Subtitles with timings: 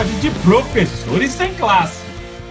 [0.00, 2.02] episódio de Professores Sem Classe,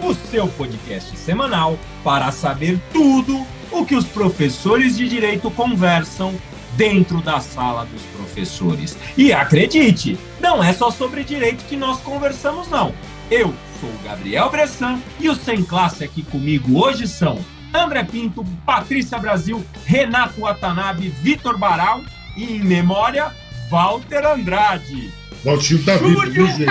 [0.03, 6.35] o seu podcast semanal para saber tudo o que os professores de direito conversam
[6.77, 8.95] dentro da sala dos professores.
[9.17, 12.93] E acredite, não é só sobre direito que nós conversamos, não.
[13.31, 17.39] Eu sou o Gabriel Bressan e os Sem Classe aqui comigo hoje são
[17.73, 22.01] André Pinto, Patrícia Brasil, Renato Watanabe, Vitor Baral
[22.37, 23.33] e, em memória,
[23.71, 25.18] Walter Andrade.
[25.43, 26.69] Valtinho tá vivo, viu, gente?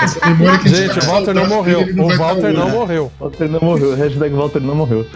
[0.00, 1.80] Essa memória que gente, o Walter não morreu.
[1.80, 3.12] O Walter não morreu.
[3.18, 3.96] Walter não morreu.
[3.96, 5.06] Hashtag Walter não morreu.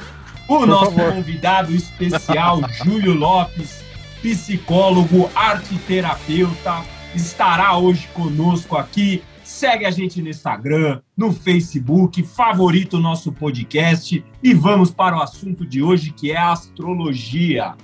[0.49, 3.83] O nosso convidado especial, Júlio Lopes,
[4.21, 6.83] psicólogo, arteterapeuta,
[7.15, 9.23] estará hoje conosco aqui.
[9.45, 15.23] Segue a gente no Instagram, no Facebook, favorita o nosso podcast e vamos para o
[15.23, 17.75] assunto de hoje que é a astrologia.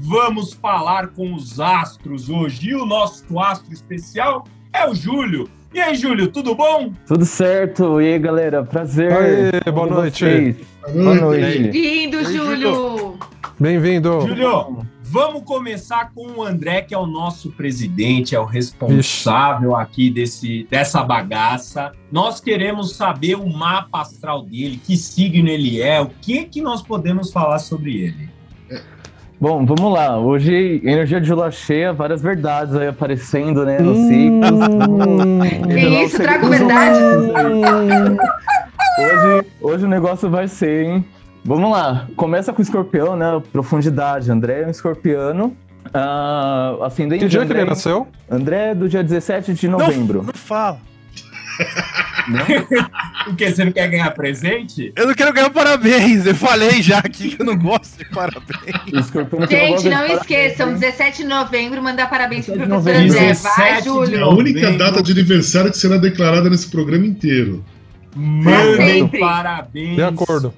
[0.00, 2.70] Vamos falar com os astros hoje.
[2.70, 5.48] E o nosso astro especial é o Júlio.
[5.74, 6.92] E aí, Júlio, tudo bom?
[7.06, 8.00] Tudo certo.
[8.00, 8.64] E aí, galera?
[8.64, 9.12] Prazer.
[9.12, 10.56] Aê, boa noite.
[10.92, 11.58] Boa noite.
[11.58, 13.18] Bem-vindo, Júlio.
[13.58, 14.20] Bem-vindo.
[14.20, 19.82] Júlio, vamos começar com o André, que é o nosso presidente, é o responsável Ixi.
[19.82, 21.92] aqui desse, dessa bagaça.
[22.10, 26.82] Nós queremos saber o mapa astral dele, que signo ele é, o que, que nós
[26.82, 28.37] podemos falar sobre ele.
[29.40, 30.18] Bom, vamos lá.
[30.18, 34.60] Hoje, energia de lua cheia, várias verdades aí aparecendo, né, nos hum, ciclos.
[35.64, 37.00] Que isso, trago verdades.
[38.98, 41.04] hoje, hoje o negócio vai ser, hein?
[41.44, 42.08] Vamos lá.
[42.16, 43.40] Começa com o escorpião, né?
[43.52, 44.28] Profundidade.
[44.30, 45.56] André é um escorpiano.
[45.86, 48.08] Uh, ascendente que dia André, que ele nasceu?
[48.28, 50.18] André é do dia 17 de novembro.
[50.18, 50.80] Não, não fala.
[53.26, 53.50] o que?
[53.50, 54.92] Você não quer ganhar presente?
[54.94, 56.26] Eu não quero ganhar parabéns.
[56.26, 59.10] Eu falei já aqui que eu não gosto de parabéns.
[59.48, 63.32] Gente, não esqueçam, 17 de novembro, mandar parabéns pro professor André.
[63.34, 64.24] Vai, Júlio.
[64.24, 67.64] A única data de aniversário que será declarada nesse programa inteiro.
[68.14, 69.96] Mandem parabéns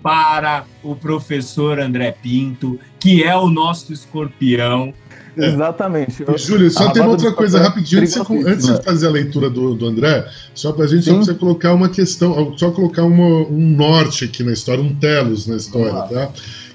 [0.03, 4.94] para o professor André Pinto, que é o nosso escorpião.
[5.40, 5.48] É.
[5.48, 6.24] Exatamente.
[6.26, 8.02] Eu, Júlio, só tem outra coisa rapidinho.
[8.02, 11.34] Antes, você, antes de fazer a leitura do, do André, só pra gente só precisa
[11.34, 16.02] colocar uma questão, só colocar uma, um norte aqui na história, um telos na história,
[16.02, 16.30] tá?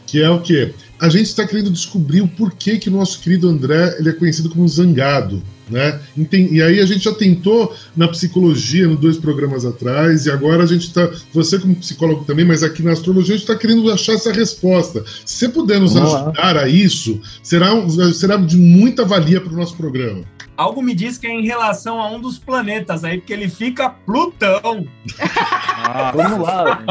[0.05, 0.73] Que é o quê?
[0.99, 4.49] A gente está querendo descobrir o porquê que o nosso querido André ele é conhecido
[4.49, 5.41] como zangado.
[5.69, 5.99] Né?
[6.31, 10.67] E aí a gente já tentou na psicologia, nos dois programas atrás, e agora a
[10.67, 14.13] gente está, você como psicólogo também, mas aqui na astrologia a gente está querendo achar
[14.13, 15.03] essa resposta.
[15.25, 16.61] Se você puder nos Vamos ajudar lá.
[16.61, 17.71] a isso, será,
[18.13, 20.23] será de muita valia para o nosso programa.
[20.57, 23.89] Algo me diz que é em relação a um dos planetas aí, porque ele fica
[23.89, 24.87] Plutão.
[25.19, 26.81] Ah, vamos lá.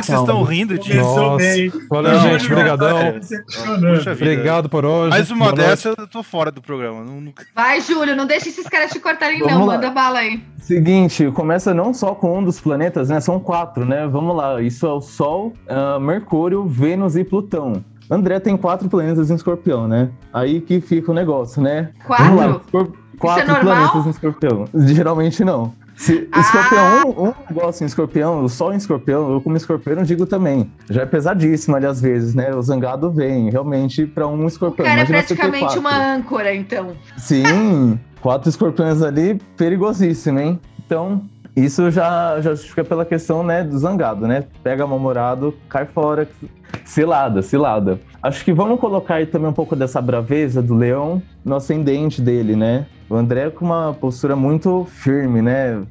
[0.00, 1.02] Vocês estão rindo disso?
[1.90, 2.46] Valeu, gente.
[2.46, 3.20] Obrigadão.
[4.12, 5.10] Obrigado por hoje.
[5.10, 7.04] Mais uma dessa, eu tô fora do programa.
[7.04, 7.20] Não,
[7.54, 9.66] Vai, Júlio, não deixe esses caras te cortarem, vamos não.
[9.66, 9.74] Lá.
[9.74, 10.42] Manda bala aí.
[10.60, 13.20] Seguinte, começa não só com um dos planetas, né?
[13.20, 14.06] São quatro, né?
[14.06, 14.60] Vamos lá.
[14.62, 17.84] Isso é o Sol, uh, Mercúrio, Vênus e Plutão.
[18.10, 20.10] André tem quatro planetas em escorpião, né?
[20.32, 21.90] Aí que fica o negócio, né?
[22.06, 22.36] Quatro?
[22.36, 22.60] Lá,
[23.18, 24.64] quatro Isso é planetas em escorpião.
[24.74, 25.72] Geralmente não.
[25.96, 26.40] Se ah.
[26.40, 30.70] escorpião, um, um negócio em escorpião, o sol em escorpião, eu como escorpião digo também.
[30.90, 32.54] Já é pesadíssimo ali às vezes, né?
[32.54, 34.86] O zangado vem realmente para um escorpião.
[34.86, 36.96] O cara é praticamente uma âncora, então.
[37.16, 40.60] Sim, quatro escorpiões ali, perigosíssimo, hein?
[40.84, 41.22] Então,
[41.54, 44.44] isso já, já fica pela questão, né, do zangado, né?
[44.62, 46.26] Pega mal-humorado, cai fora,
[46.84, 48.00] cilada, cilada.
[48.22, 52.56] Acho que vamos colocar aí também um pouco dessa braveza do leão no ascendente dele,
[52.56, 52.86] né?
[53.08, 55.82] O André com uma postura muito firme, né?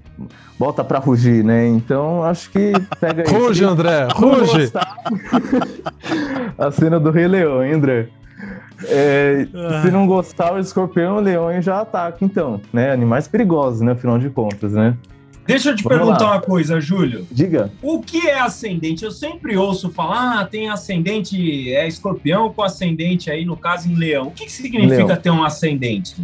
[0.57, 1.67] Volta pra rugir, né?
[1.67, 3.31] Então acho que pega aí.
[3.31, 4.71] Ruge, André, ruge!
[6.57, 8.07] A cena do Rei Leão, hein, André?
[8.85, 9.45] É,
[9.83, 12.91] se não gostar o escorpião, o leão já ataca, então, né?
[12.91, 13.91] Animais perigosos, né?
[13.91, 14.97] Afinal de contas, né?
[15.51, 16.31] Deixa eu te Vamos perguntar lá.
[16.33, 17.27] uma coisa, Júlio.
[17.31, 17.71] Diga.
[17.81, 19.03] O que é ascendente?
[19.03, 23.95] Eu sempre ouço falar, ah, tem ascendente, é escorpião com ascendente aí, no caso, em
[23.95, 24.27] leão.
[24.27, 25.21] O que, que significa leão.
[25.21, 26.15] ter um ascendente?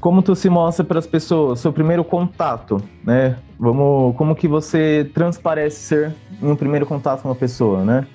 [0.00, 3.36] Como tu se mostra para as pessoas, seu primeiro contato, né?
[3.58, 8.06] Vamos, como que você transparece ser em um primeiro contato com uma pessoa, né?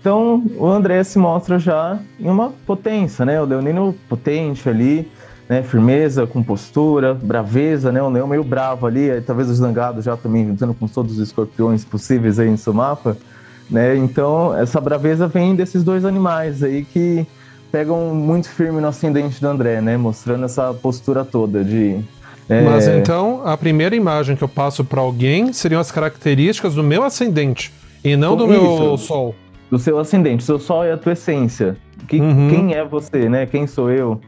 [0.00, 3.40] Então, o André se mostra já em uma potência, né?
[3.40, 5.08] O leonino potente ali,
[5.52, 5.62] né?
[5.62, 8.02] Firmeza, compostura, braveza, né?
[8.02, 11.84] Um leão meio bravo ali, talvez os zangados já também juntando com todos os escorpiões
[11.84, 13.18] possíveis aí em seu mapa,
[13.70, 13.94] né?
[13.94, 17.26] Então, essa braveza vem desses dois animais aí que
[17.70, 19.98] pegam muito firme no ascendente do André, né?
[19.98, 22.02] Mostrando essa postura toda de
[22.48, 22.62] é...
[22.62, 27.04] Mas então, a primeira imagem que eu passo para alguém seriam as características do meu
[27.04, 27.70] ascendente
[28.02, 29.34] e não do Isso, meu sol.
[29.70, 30.44] Do seu ascendente.
[30.44, 31.76] Seu sol é a tua essência.
[32.08, 32.48] Que, uhum.
[32.48, 33.44] Quem é você, né?
[33.44, 34.18] Quem sou eu?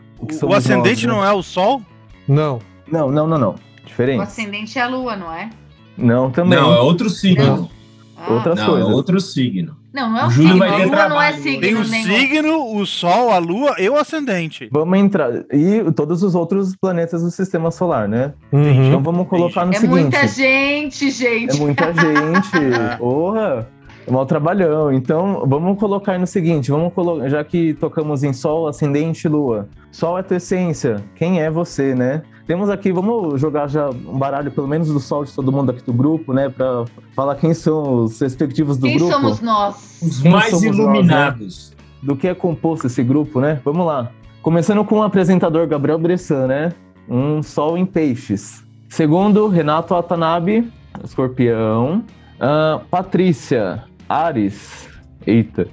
[0.42, 1.22] O, o ascendente nós, né?
[1.22, 1.82] não é o Sol?
[2.28, 2.58] Não.
[2.90, 3.54] Não, não, não, não.
[3.84, 4.18] Diferente.
[4.18, 5.50] O ascendente é a lua, não é?
[5.96, 6.58] Não, também.
[6.58, 7.70] Não, é outro signo.
[8.16, 8.32] Ah.
[8.32, 8.88] Outras Não, coisas.
[8.88, 9.76] é outro signo.
[9.92, 10.58] Não, não é O Júlio signo.
[10.58, 11.42] vai A lua não é trabalho.
[11.42, 12.18] signo Tem o nenhum.
[12.18, 14.68] signo, o sol, a lua e o ascendente.
[14.72, 15.30] Vamos entrar.
[15.52, 18.32] E todos os outros planetas do sistema solar, né?
[18.50, 18.86] Uhum.
[18.88, 19.90] Então vamos colocar no É seguinte.
[20.00, 21.60] muita gente, É gente.
[21.60, 22.98] muita gente.
[22.98, 23.68] Porra!
[24.06, 24.92] É mau trabalhão.
[24.92, 29.30] Então, vamos colocar aí no seguinte: vamos colocar, já que tocamos em Sol, Ascendente e
[29.30, 29.68] Lua.
[29.90, 31.02] Sol é tua essência.
[31.14, 32.22] Quem é você, né?
[32.46, 35.82] Temos aqui, vamos jogar já um baralho, pelo menos do Sol de todo mundo aqui
[35.82, 36.50] do grupo, né?
[36.50, 36.84] Pra
[37.16, 39.12] falar quem são os respectivos do Quem grupo.
[39.12, 40.00] somos nós?
[40.02, 41.72] Os Quem mais somos nós, iluminados.
[42.02, 43.60] do que é composto esse grupo, né?
[43.64, 44.10] Vamos lá.
[44.42, 46.72] Começando com o apresentador Gabriel Bressan, né?
[47.08, 48.62] Um sol em peixes.
[48.90, 50.70] Segundo, Renato Watanabe,
[51.02, 52.02] escorpião.
[52.38, 54.88] Ah, Patrícia, Ares.
[55.26, 55.66] Eita.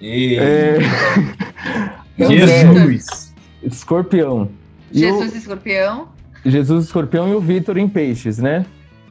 [0.00, 0.78] E- É,
[2.18, 3.34] Jesus.
[3.62, 4.50] escorpião.
[4.92, 6.08] E Jesus escorpião.
[6.44, 8.64] Jesus escorpião e o Vitor em peixes, né?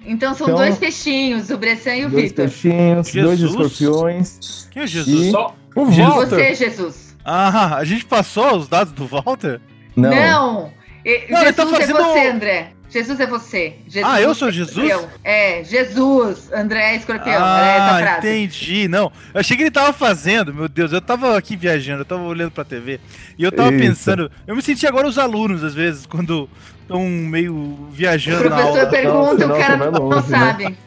[0.06, 2.46] Então são Então- dois peixinhos, o Bressan e o Dois Vitor.
[2.46, 3.52] peixinhos, dois Jesus.
[3.72, 4.68] escorpiões.
[4.72, 5.26] Quem é Jesus?
[5.28, 6.16] E- Só O Jesus.
[6.16, 6.36] Walter.
[6.36, 7.18] Você, Jesus.
[7.26, 9.60] Ah, a gente passou os dados do Walter?
[9.96, 10.10] Não.
[10.10, 10.72] Não.
[11.06, 12.72] E- Não, ele Jesus tá fazendo- é você, André.
[12.90, 13.76] Jesus é você.
[13.88, 14.78] Jesus Ah, eu sou é Jesus?
[14.86, 15.10] escorpião.
[15.24, 16.50] É, Jesus.
[16.54, 17.34] André é escorpião.
[17.34, 18.18] é essa Ah, frase.
[18.28, 18.88] entendi.
[18.88, 22.22] Não, eu achei que ele tava fazendo, meu Deus, eu tava aqui viajando, eu tava
[22.24, 23.00] olhando pra TV,
[23.38, 23.84] e eu tava Eita.
[23.84, 26.50] pensando, eu me senti agora os alunos, às vezes, quando
[26.82, 30.38] estão meio O viajando na professor pergunta, Nossa, o cara vai não longe, né?
[30.40, 30.78] sabe.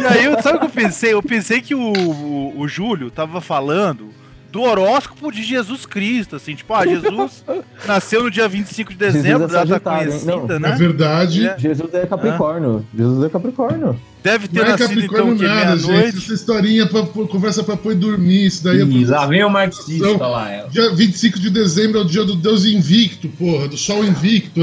[0.00, 1.12] E aí, eu- sabe o que eu pensei?
[1.12, 4.14] Eu pensei que o, o, o Júlio tava falando
[4.52, 7.42] do horóscopo de Jesus Cristo, assim, tipo, ah, Jesus
[7.88, 10.76] nasceu no dia 25 de dezembro, Jesus é data conhecida, Na né?
[10.76, 11.58] verdade, É.
[11.58, 12.86] Jesus é Capricórnio.
[12.96, 13.98] Jesus é Capricórnio.
[14.22, 15.88] Deve ter não é nascido então Capricórnio que nada, gente.
[15.88, 16.18] meia-noite.
[16.18, 18.46] Essa historinha pra, pôr- conversa pra pôr dormir.
[18.46, 19.26] Isso daí é Ih, lá pra...
[19.26, 20.48] vem o marxista lá.
[20.50, 20.66] é.
[20.68, 24.60] Dia 25 de dezembro é o dia do Deus invicto, porra, do sol invicto.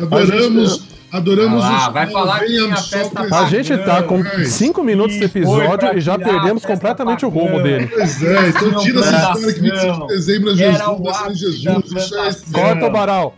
[0.00, 0.82] Adoramos,
[1.12, 3.36] adoramos Ah lá, vai falar que sol festa.
[3.36, 7.62] A gente tá com 5 minutos de episódio e já perdemos a completamente o rumo
[7.62, 7.86] dele.
[7.86, 11.92] Pois é, então tira essa história que 25 de dezembro é Jesus, ápice Jesus.
[11.92, 12.52] Isso é.
[12.52, 13.34] Corta o Baral.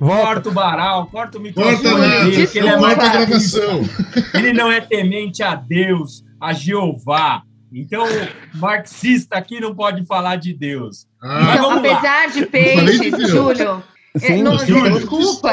[0.00, 0.26] Volta.
[0.26, 3.82] Corta o varal, corta o microfone Corta nada, dele, que ele é corta a gravação.
[4.34, 7.42] Ele não é temente a Deus, a Jeová.
[7.72, 8.04] Então,
[8.54, 11.06] marxista aqui não pode falar de Deus.
[11.22, 11.98] Ah, Então, vamos lá.
[11.98, 13.30] apesar de Deus.
[13.30, 13.82] Júlio,
[14.14, 15.50] é, Sim, não, Júlio, desculpa.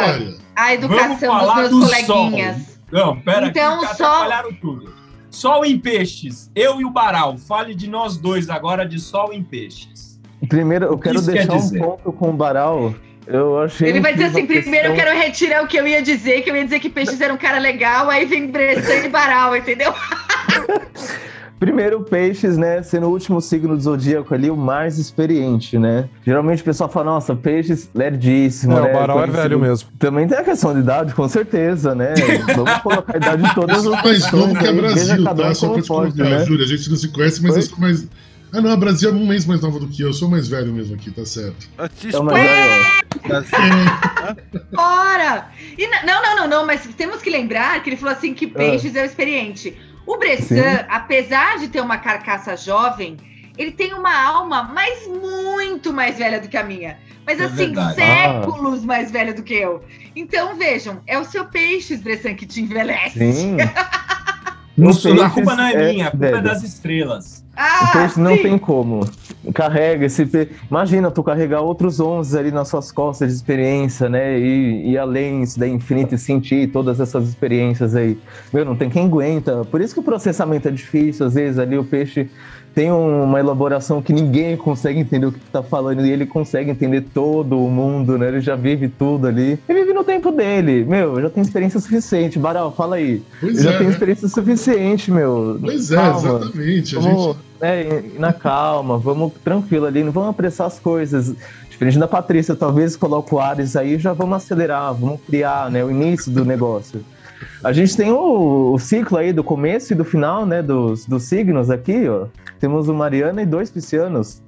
[0.64, 2.16] A Vamos educação falar dos meus do sol.
[2.26, 2.80] coleguinhas.
[2.92, 4.94] Não, pera Então, aqui, que só- atrapalharam tudo.
[5.30, 7.38] Sol em peixes, eu e o Baral.
[7.38, 10.20] Fale de nós dois agora de sol em peixes.
[10.50, 11.80] Primeiro, eu que quero isso quer deixar um dizer?
[11.80, 12.94] ponto com o Baral.
[13.28, 13.88] Eu achei.
[13.88, 16.42] Ele vai dizer assim: a primeiro eu questão- quero retirar o que eu ia dizer,
[16.42, 19.56] que eu ia dizer que peixes era um cara legal, aí vem Bressan e Baral,
[19.56, 19.94] entendeu?
[21.62, 22.82] Primeiro, peixes, né?
[22.82, 26.10] Sendo o último signo do zodíaco ali, o mais experiente, né?
[26.26, 28.74] Geralmente o pessoal fala, nossa, peixes lerdíssimo.
[28.74, 28.90] Não, né?
[28.90, 29.88] o Baral é velho mesmo.
[30.00, 32.16] Também tem a questão de idade, com certeza, né?
[32.56, 35.22] Vamos colocar a idade de todas Eu as sou mais novo que a aí, veja
[35.22, 35.54] Brasil, um tá?
[35.54, 36.46] Só pra te pode, colocar, né?
[36.46, 36.66] Júlia.
[36.66, 37.58] A gente não se conhece, mas Oi?
[37.60, 38.08] eu sou mais.
[38.52, 40.08] Ah, não, a Brasil é um mês mais nova do que eu.
[40.08, 41.70] Eu sou mais velho mesmo aqui, tá certo.
[42.04, 43.72] Então, mas aí,
[44.76, 45.48] ó, Ora!
[45.78, 48.96] E não, não, não, não, mas temos que lembrar que ele falou assim que peixes
[48.96, 49.78] é o experiente.
[50.06, 50.86] O Bressan, Sim.
[50.90, 53.18] apesar de ter uma carcaça jovem,
[53.58, 56.98] ele tem uma alma, mas muito mais velha do que a minha.
[57.26, 57.96] Mas É assim, verdade.
[57.96, 59.84] séculos mais velha do que eu.
[60.16, 63.32] Então, vejam, é o seu peixes, Bressan, que te envelhece.
[63.34, 63.58] sim.
[64.76, 64.90] Não,
[65.24, 66.44] a culpa não é, minha, a culpa é velho.
[66.44, 67.41] das estrelas.
[67.56, 69.02] Ah, O peixe não tem como.
[69.54, 70.28] Carrega esse.
[70.70, 74.40] Imagina tu carregar outros 11 ali nas suas costas de experiência, né?
[74.40, 78.18] E, e além isso da infinita e sentir todas essas experiências aí.
[78.54, 79.66] Meu, não tem quem aguenta.
[79.66, 81.26] Por isso que o processamento é difícil.
[81.26, 82.30] Às vezes ali o peixe
[82.74, 86.06] tem um- uma elaboração que ninguém consegue entender o que tu tá falando.
[86.06, 88.28] E ele consegue entender todo o mundo, né?
[88.30, 89.60] Ele já vive tudo ali.
[89.68, 90.86] Ele vive no tempo dele.
[90.86, 92.40] Meu, já tem experiência suficiente.
[92.40, 93.22] Baral, fala aí.
[93.40, 93.94] Pois Eu já é, tenho né?
[93.94, 95.58] experiência suficiente, meu.
[95.62, 96.18] Pois é, Calma.
[96.40, 96.98] exatamente.
[96.98, 98.16] A Vamos, gente...
[98.16, 101.36] ir na calma, vamos tranquilo ali, não vamos apressar as coisas.
[101.70, 105.90] Diferente da Patrícia, talvez coloque o Ares aí, já vamos acelerar, vamos criar, né, o
[105.90, 107.02] início do negócio.
[107.64, 111.24] A gente tem o, o ciclo aí do começo e do final, né, dos, dos
[111.24, 112.28] signos aqui, ó.
[112.60, 114.42] Temos o Mariana e dois piscianos.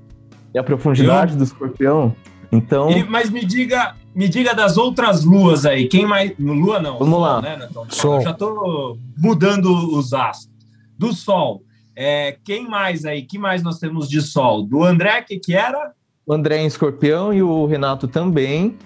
[0.53, 2.15] E a profundidade do escorpião.
[2.51, 5.88] Então, E- mas me diga, me diga das outras luas aí.
[5.88, 6.33] Quem mais.
[6.38, 7.00] Lua não.
[7.00, 7.41] Vamos Sol, lá.
[7.41, 7.69] Né?
[7.89, 8.15] Sol.
[8.17, 10.53] Eu já tô mudando os astros.
[10.97, 11.63] Do Sol.
[11.95, 13.23] É, quem mais aí?
[13.23, 14.63] Que mais nós temos de Sol?
[14.63, 15.93] Do André, que que era?
[16.25, 18.77] o André em escorpião e o Renato também.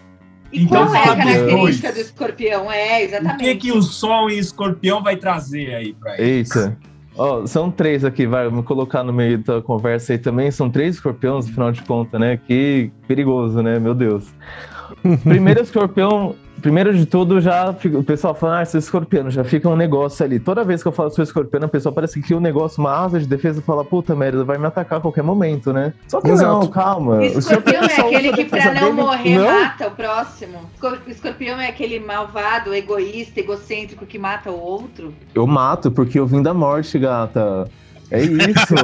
[0.51, 1.93] E Então qual é a característica dois.
[1.95, 2.71] do escorpião?
[2.71, 3.43] É, O exatamente.
[3.43, 6.29] que que o Sol em Escorpião vai trazer aí para ele?
[6.37, 6.77] Eita.
[7.17, 10.51] Ó, são três aqui, vai, vamos colocar no meio da conversa aí também.
[10.51, 12.37] São três escorpiões, afinal de contas, né?
[12.37, 13.79] Que perigoso, né?
[13.79, 14.27] Meu Deus.
[15.23, 19.67] Primeiro escorpião primeiro de tudo, já fica, o pessoal fala, ah, sou escorpiano, já fica
[19.69, 20.39] um negócio ali.
[20.39, 22.91] Toda vez que eu falo sou escorpiano, o pessoal parece que o um negócio, uma
[22.91, 25.93] asa de defesa, fala, puta merda, vai me atacar a qualquer momento, né?
[26.07, 26.51] Só que Exato.
[26.51, 27.23] não, calma.
[27.25, 28.91] Escorpião é aquele que pra não dele...
[28.91, 29.61] morrer não?
[29.61, 30.59] mata o próximo.
[31.07, 35.13] Escorpião é aquele malvado, egoísta, egocêntrico que mata o outro.
[35.33, 37.69] Eu mato porque eu vim da morte, gata.
[38.09, 38.75] É isso,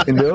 [0.00, 0.34] entendeu?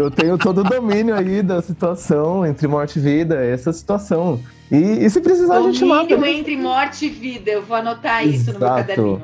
[0.00, 4.40] Eu tenho todo o domínio aí da situação entre morte e vida, essa situação.
[4.70, 6.08] E, e se precisar, domínio a gente mata.
[6.08, 8.52] Domínio entre morte e vida, eu vou anotar isso Exato.
[8.52, 9.22] no meu caderninho.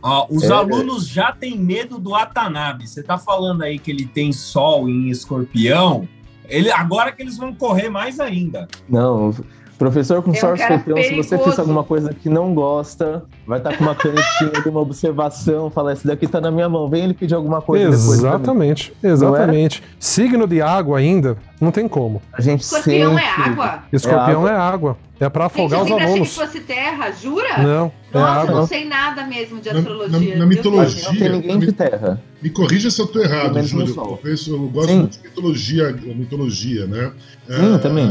[0.00, 2.86] Ó, os é, alunos já têm medo do Atanabe.
[2.86, 6.06] Você tá falando aí que ele tem sol em escorpião.
[6.46, 8.68] Ele, agora que eles vão correr mais ainda.
[8.86, 9.34] Não,
[9.78, 13.58] Professor com é um sorte escorpião, se você fez alguma coisa que não gosta, vai
[13.58, 16.88] estar tá com uma canetinha de uma observação, falar, esse daqui tá na minha mão,
[16.88, 19.82] vem ele pedir alguma coisa Exatamente, exatamente.
[19.82, 19.96] É?
[19.98, 22.20] Signo de água ainda, não tem como.
[22.32, 23.42] A gente Escorpião é sempre...
[23.42, 23.84] é água?
[23.92, 24.50] Escorpião é água.
[24.50, 24.98] É água.
[25.20, 26.28] É pra afogar Gente, os alunos.
[26.28, 27.58] Achei que fosse terra, jura?
[27.58, 27.92] Não.
[28.12, 28.54] É Nossa, água.
[28.60, 30.34] não sei nada mesmo de astrologia.
[30.34, 31.04] Na, na mitologia.
[31.04, 32.20] Não tem ninguém de terra.
[32.42, 34.20] Me corrija se eu estou errado, Júlio.
[34.22, 34.98] Eu, eu gosto Sim.
[34.98, 37.12] muito de mitologia, mitologia, né?
[37.48, 38.08] Sim, é, também.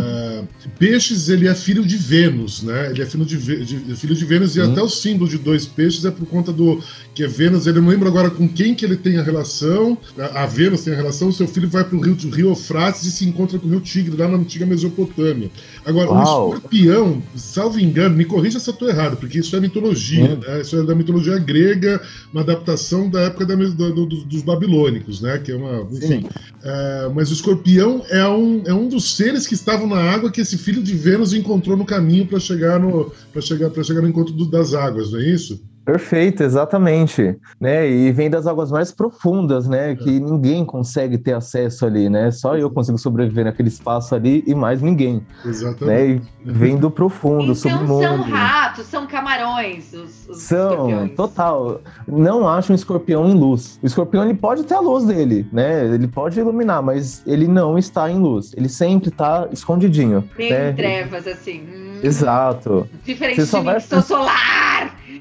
[0.79, 2.89] Peixes, ele é filho de Vênus, né?
[2.89, 4.59] Ele é filho de, de filho de Vênus Sim.
[4.59, 6.81] e até o símbolo de dois peixes é por conta do
[7.13, 7.67] que é Vênus.
[7.67, 9.97] Ele não lembra agora com quem que ele tem a relação.
[10.17, 11.29] A, a Vênus tem a relação.
[11.29, 13.81] O seu filho vai para o rio, rio Eufrates e se encontra com o rio
[13.81, 15.49] Tigre lá na antiga Mesopotâmia.
[15.85, 16.51] Agora, Uau.
[16.51, 20.39] o escorpião, salvo engano, me corrija se eu estou errado, porque isso é mitologia, hum.
[20.39, 20.61] né?
[20.61, 25.37] Isso é da mitologia grega, uma adaptação da época da, do, do, dos babilônicos, né?
[25.39, 25.87] Que é uma.
[25.91, 26.25] Enfim.
[26.63, 30.41] É, mas o escorpião é um, é um dos seres que estavam na água que
[30.41, 34.33] esse filho de Vênus encontrou no caminho para chegar no para chegar chegar no encontro
[34.33, 35.61] do, das águas, não é isso?
[35.85, 37.89] Perfeito, exatamente, né?
[37.89, 39.95] E vem das águas mais profundas, né?
[39.95, 40.19] Que é.
[40.19, 42.31] ninguém consegue ter acesso ali, né?
[42.31, 45.25] Só eu consigo sobreviver naquele espaço ali e mais ninguém.
[45.45, 46.21] Exatamente.
[46.21, 46.21] Né?
[46.45, 48.03] E vem do profundo, então, submundo.
[48.03, 51.15] São ratos, são camarões, os, os são, escorpiões.
[51.15, 51.81] total.
[52.07, 53.77] Não acho um escorpião em luz.
[53.83, 55.85] O escorpião ele pode ter a luz dele, né?
[55.85, 58.53] Ele pode iluminar, mas ele não está em luz.
[58.55, 60.23] Ele sempre está escondidinho.
[60.37, 60.69] Bem né?
[60.69, 61.61] em trevas, assim.
[61.61, 61.99] Hum.
[62.01, 62.87] Exato.
[63.05, 64.72] Diferente Você de mim, sou solar!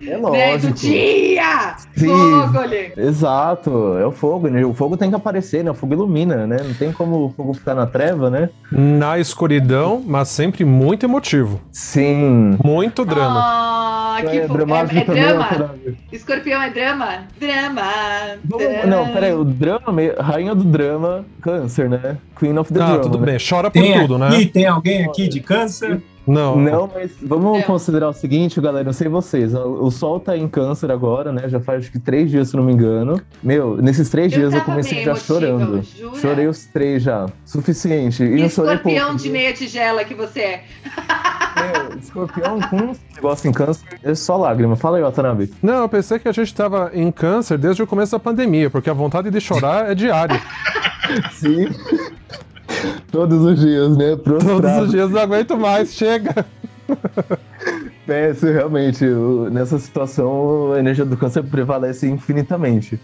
[0.06, 0.72] É lógico.
[0.72, 1.76] do dia!
[1.96, 2.92] Sim, fogo ali.
[2.96, 4.48] Exato, é o fogo.
[4.48, 4.64] Né?
[4.64, 5.70] O fogo tem que aparecer, né?
[5.70, 6.56] O fogo ilumina, né?
[6.62, 8.50] Não tem como o fogo ficar na treva, né?
[8.70, 11.60] Na escuridão, mas sempre muito emotivo.
[11.70, 12.58] Sim.
[12.64, 13.40] Muito drama.
[13.42, 15.74] Ah, que é, dramático é, é drama?
[16.10, 17.08] Escorpião é drama?
[17.38, 17.82] Drama.
[18.44, 18.86] drama.
[18.86, 22.16] Não, peraí, o drama, rainha do drama, câncer, né?
[22.38, 23.02] Queen of the ah, Drama.
[23.02, 23.26] tudo né?
[23.26, 23.36] bem.
[23.38, 24.50] Chora por tem tudo, aqui, né?
[24.52, 26.02] Tem alguém aqui de câncer?
[26.26, 26.56] Não.
[26.56, 27.62] Não, mas vamos é.
[27.62, 28.84] considerar o seguinte, galera.
[28.84, 29.54] Não sei vocês.
[29.54, 31.48] O sol tá em câncer agora, né?
[31.48, 33.20] Já faz acho que três dias, se não me engano.
[33.42, 35.82] Meu, nesses três eu dias eu comecei já chorando.
[35.82, 36.20] Jura?
[36.20, 37.26] Chorei os três já.
[37.44, 38.22] Suficiente.
[38.22, 40.64] E, e escorpião pouco, de meia tigela que você é.
[41.56, 44.76] Meu, escorpião com negócio em câncer é só lágrima.
[44.76, 45.52] Fala aí, Watanabe.
[45.62, 48.88] Não, eu pensei que a gente tava em câncer desde o começo da pandemia, porque
[48.88, 50.40] a vontade de chorar é diária.
[51.32, 51.68] Sim.
[53.12, 54.16] Todos os dias, né?
[54.16, 54.62] Prostrado.
[54.62, 56.44] Todos os dias não aguento mais, chega.
[58.08, 59.04] É, isso realmente,
[59.52, 62.98] nessa situação, a energia do câncer prevalece infinitamente.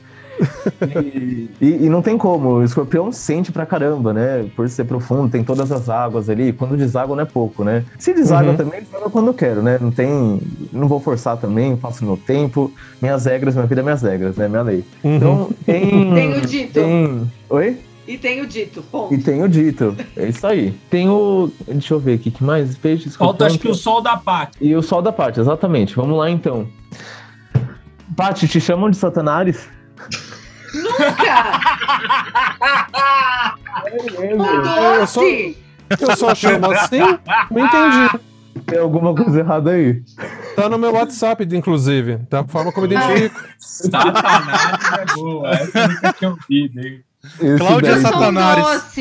[1.05, 4.51] e, e, e, não tem como, o escorpião sente pra caramba, né?
[4.57, 6.53] Por ser profundo, tem todas as águas ali.
[6.53, 7.85] Quando deságua não é pouco, né?
[7.97, 8.57] Se deságua uhum.
[8.57, 9.79] também, deságua quando eu quero, né?
[9.81, 10.41] Não tem.
[10.73, 12.73] Não vou forçar também, faço meu tempo.
[13.01, 14.49] Minhas regras, minha vida é minhas regras, né?
[14.49, 14.85] Minha lei.
[15.05, 15.17] Uhum.
[15.17, 16.15] Então, tem.
[16.15, 16.73] Tem o dito.
[16.73, 17.33] Tem...
[17.51, 17.79] Oi?
[18.09, 19.13] E tem o dito, ponto.
[19.13, 20.73] E tem o dito, é isso aí.
[20.89, 21.53] Tem o.
[21.67, 22.75] Deixa eu ver aqui, que mais?
[22.75, 23.15] Peixes.
[23.15, 24.57] Falta acho que o sol da parte.
[24.63, 25.95] E o sol da parte, exatamente.
[25.95, 26.67] Vamos lá então.
[28.17, 29.69] Paty, te chamam de Satanares?
[30.75, 31.61] Nunca!
[34.17, 37.01] é, eu, só, eu só chamo assim?
[37.51, 38.21] Não entendi.
[38.65, 40.03] Tem alguma coisa errada aí?
[40.57, 42.17] Tá no meu WhatsApp, inclusive.
[42.31, 43.39] Da forma como eu identifico.
[43.59, 45.51] Satanás é boa.
[45.51, 47.05] Essa eu nunca tinha ouvido, hein?
[47.59, 48.95] Cláudia Satanares.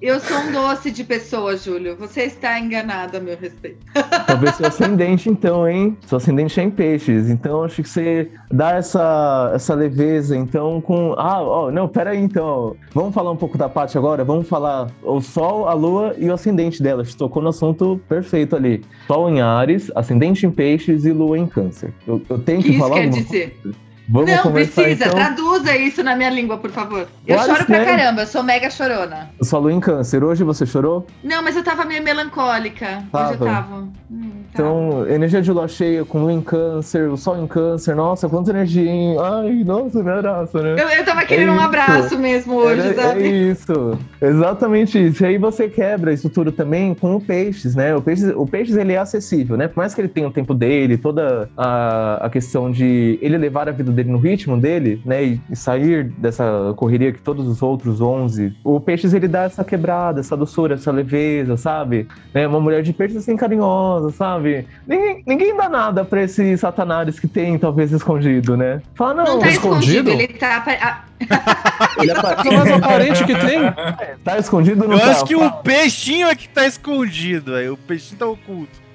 [0.00, 1.94] Eu sou um doce de pessoa, Júlio.
[1.96, 3.84] Você está enganado a meu respeito.
[4.26, 5.94] Talvez seu ascendente, então, hein?
[6.06, 7.28] Seu ascendente é em peixes.
[7.28, 11.12] Então, acho que você dá essa, essa leveza, então, com.
[11.18, 12.74] Ah, ó, não, pera aí, então.
[12.94, 14.24] Vamos falar um pouco da parte agora?
[14.24, 17.04] Vamos falar o Sol, a Lua e o ascendente dela.
[17.04, 18.82] Você tocou no assunto perfeito ali.
[19.06, 21.92] Sol em Ares, ascendente em peixes e Lua em Câncer.
[22.06, 23.04] Eu, eu tenho que, que falar.
[23.04, 23.60] Isso quer dizer?
[23.62, 23.89] Coisa?
[24.10, 25.12] Vamos não precisa, então...
[25.12, 27.06] traduza isso na minha língua, por favor.
[27.24, 29.30] Eu Pode choro pra caramba, eu sou mega chorona.
[29.40, 30.24] Sou lua em câncer.
[30.24, 31.06] Hoje você chorou?
[31.22, 33.04] Não, mas eu tava meio melancólica.
[33.12, 33.30] Tava.
[33.30, 33.88] Hoje eu tava.
[34.10, 34.39] Hum.
[34.52, 38.50] Então, energia de lua cheia com lua em câncer, o sol em câncer, nossa, quanta
[38.50, 39.16] energia, hein?
[39.18, 40.76] Ai, nossa, me abraça, né?
[40.78, 43.22] Eu, eu tava querendo é um abraço mesmo hoje, é, sabe?
[43.22, 45.22] É isso, exatamente isso.
[45.22, 47.94] E aí você quebra isso tudo também com o peixes, né?
[47.94, 49.68] O peixes, o peixes ele é acessível, né?
[49.68, 53.68] Por mais que ele tenha o tempo dele, toda a, a questão de ele levar
[53.68, 55.24] a vida dele no ritmo dele, né?
[55.24, 59.62] E, e sair dessa correria que todos os outros 11, o peixes ele dá essa
[59.62, 62.08] quebrada, essa doçura, essa leveza, sabe?
[62.34, 64.39] É uma mulher de peixes assim carinhosa, sabe?
[64.86, 68.80] Ninguém, ninguém dá nada pra esse satanás que tem, talvez, escondido, né?
[68.94, 71.04] Fala, não, não tá escondido, ele tá.
[72.00, 73.66] ele é mais aparente que tem.
[73.66, 77.68] É, tá escondido no Eu acho que o peixinho é que tá escondido, aí.
[77.68, 78.89] O peixinho tá oculto.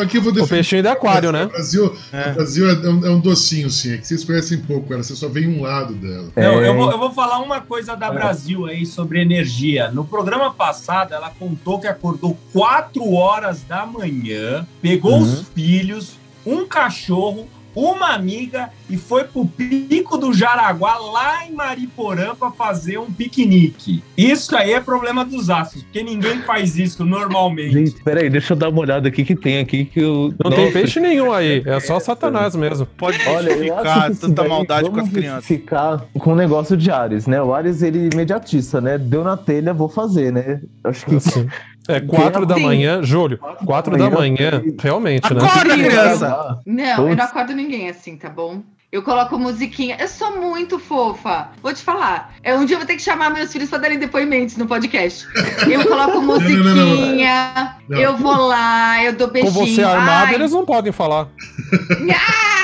[0.00, 1.44] Aqui eu vou o peixinho de aquário, né?
[1.44, 2.30] O Brasil, é.
[2.30, 3.94] O Brasil é, um, é, um, docinho, sim.
[3.94, 6.28] É que vocês conhecem pouco ela, você só vem um lado dela.
[6.36, 9.90] Não, eu vou, eu vou falar uma coisa da Brasil aí sobre energia.
[9.90, 15.22] No programa passado, ela contou que acordou 4 horas da manhã, pegou uhum.
[15.22, 22.34] os filhos, um cachorro, uma amiga e foi pro Pico do Jaraguá, lá em Mariporã,
[22.34, 24.02] para fazer um piquenique.
[24.16, 27.72] Isso aí é problema dos astros, porque ninguém faz isso normalmente.
[27.72, 30.34] Gente, peraí, deixa eu dar uma olhada aqui que tem aqui que eu...
[30.42, 32.86] Não Nossa, tem peixe nenhum aí, é só Satanás mesmo.
[32.96, 35.44] Pode ficar tanta maldade com as crianças.
[35.44, 37.42] ficar com o negócio de Ares, né?
[37.42, 38.96] O Ares, ele é imediatista, né?
[38.96, 40.62] Deu na telha, vou fazer, né?
[40.82, 41.20] Acho que...
[41.20, 41.46] Sim.
[41.88, 45.44] É, quatro da manhã, Júlio, quatro da manhã, realmente, né?
[45.44, 46.60] Acorda, criança!
[46.66, 48.62] Não, eu não acordo ninguém assim, tá bom?
[48.90, 49.96] Eu coloco musiquinha.
[49.98, 51.48] Eu sou muito fofa.
[51.60, 52.34] Vou te falar.
[52.42, 55.26] É, um dia eu vou ter que chamar meus filhos para darem depoimentos no podcast.
[55.68, 57.74] Eu coloco musiquinha.
[57.88, 59.54] Não, não, não, eu vou lá, eu dou beijinho.
[59.54, 60.34] Com você armado, Ai.
[60.34, 61.28] eles não podem falar.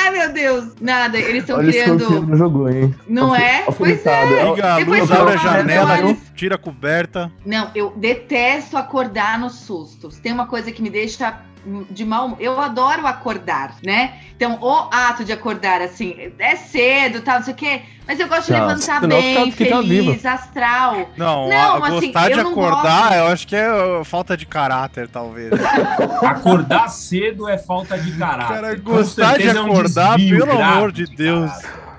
[0.04, 0.74] Ah, meu Deus!
[0.80, 2.26] Nada, eles estão criando.
[2.26, 2.92] Não jogou, hein?
[3.08, 3.62] Não é?
[3.78, 4.24] Pois é.
[4.50, 7.30] Liga a luz, abre a janela, tira a coberta.
[7.46, 10.18] Não, eu detesto acordar nos sustos.
[10.18, 11.40] Tem uma coisa que me deixa
[11.88, 12.36] de mal.
[12.40, 14.18] Eu adoro acordar, né?
[14.34, 17.82] Então, o ato de acordar, assim, é cedo, tal, não sei o quê.
[18.08, 21.08] Mas eu gosto de levantar bem, fica, feliz, astral.
[21.16, 23.14] Não, não a, assim, gostar de acordar, gosto...
[23.14, 25.52] eu acho que é falta de caráter, talvez.
[26.26, 28.54] acordar cedo é falta de caráter.
[28.54, 31.52] Cara, gostar de acordar, é um pelo amor de Deus.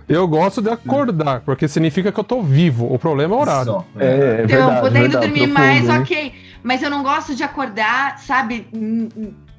[0.07, 2.93] Eu gosto de acordar, porque significa que eu tô vivo.
[2.93, 3.85] O problema é o horário.
[3.97, 6.33] É, é então, verdade, podendo verdade, dormir mais, ok.
[6.61, 8.67] Mas eu não gosto de acordar, sabe,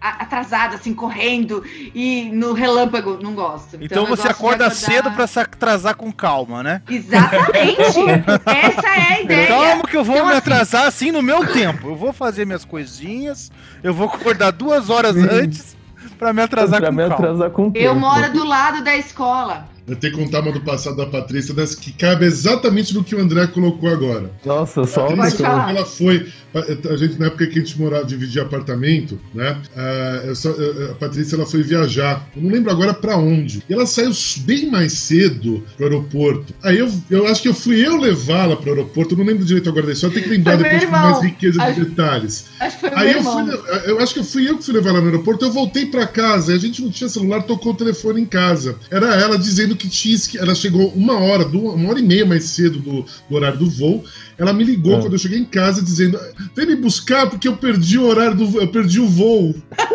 [0.01, 1.63] atrasada, assim, correndo
[1.95, 3.77] e no relâmpago, não gosto.
[3.77, 4.71] Então, então você acorda acordar...
[4.71, 6.83] cedo para se atrasar com calma, né?
[6.89, 8.01] Exatamente!
[8.47, 9.47] Essa é a ideia.
[9.49, 10.39] Calma que eu vou então, me assim...
[10.39, 11.89] atrasar assim no meu tempo.
[11.89, 13.51] Eu vou fazer minhas coisinhas,
[13.83, 15.77] eu vou acordar duas horas antes
[16.19, 17.15] para me atrasar pra com me calma.
[17.15, 19.74] Atrasar com eu moro do lado da escola.
[19.87, 23.15] Eu tenho que contar uma do passado da Patrícia, dessa que cabe exatamente no que
[23.15, 24.31] o André colocou agora.
[24.45, 26.27] Nossa, só uma ela foi.
[26.55, 29.61] A gente, na época que a gente morava, dividia apartamento, né?
[29.77, 30.51] A, só,
[30.91, 32.29] a Patrícia ela foi viajar.
[32.35, 33.63] Eu não lembro agora para onde.
[33.69, 36.55] E ela saiu bem mais cedo pro aeroporto.
[36.63, 39.15] Aí eu, eu acho que eu fui eu levá-la pro aeroporto.
[39.15, 41.81] Eu não lembro direito agora, só tem que lembrar foi depois com mais riqueza acho,
[41.81, 42.47] de detalhes.
[42.61, 43.43] Acho que foi Aí eu fui,
[43.87, 45.45] eu acho que eu fui eu que fui levar ela no aeroporto.
[45.45, 46.53] Eu voltei para casa.
[46.53, 48.77] E a gente não tinha celular, tocou o telefone em casa.
[48.91, 52.79] Era ela dizendo que tinha ela chegou uma hora, uma hora e meia mais cedo
[52.79, 54.05] do, do horário do voo.
[54.39, 55.01] Ela me ligou é.
[55.01, 56.19] quando eu cheguei em casa dizendo:
[56.55, 58.61] vem me buscar porque eu perdi o horário do.
[58.61, 59.55] Eu perdi o voo.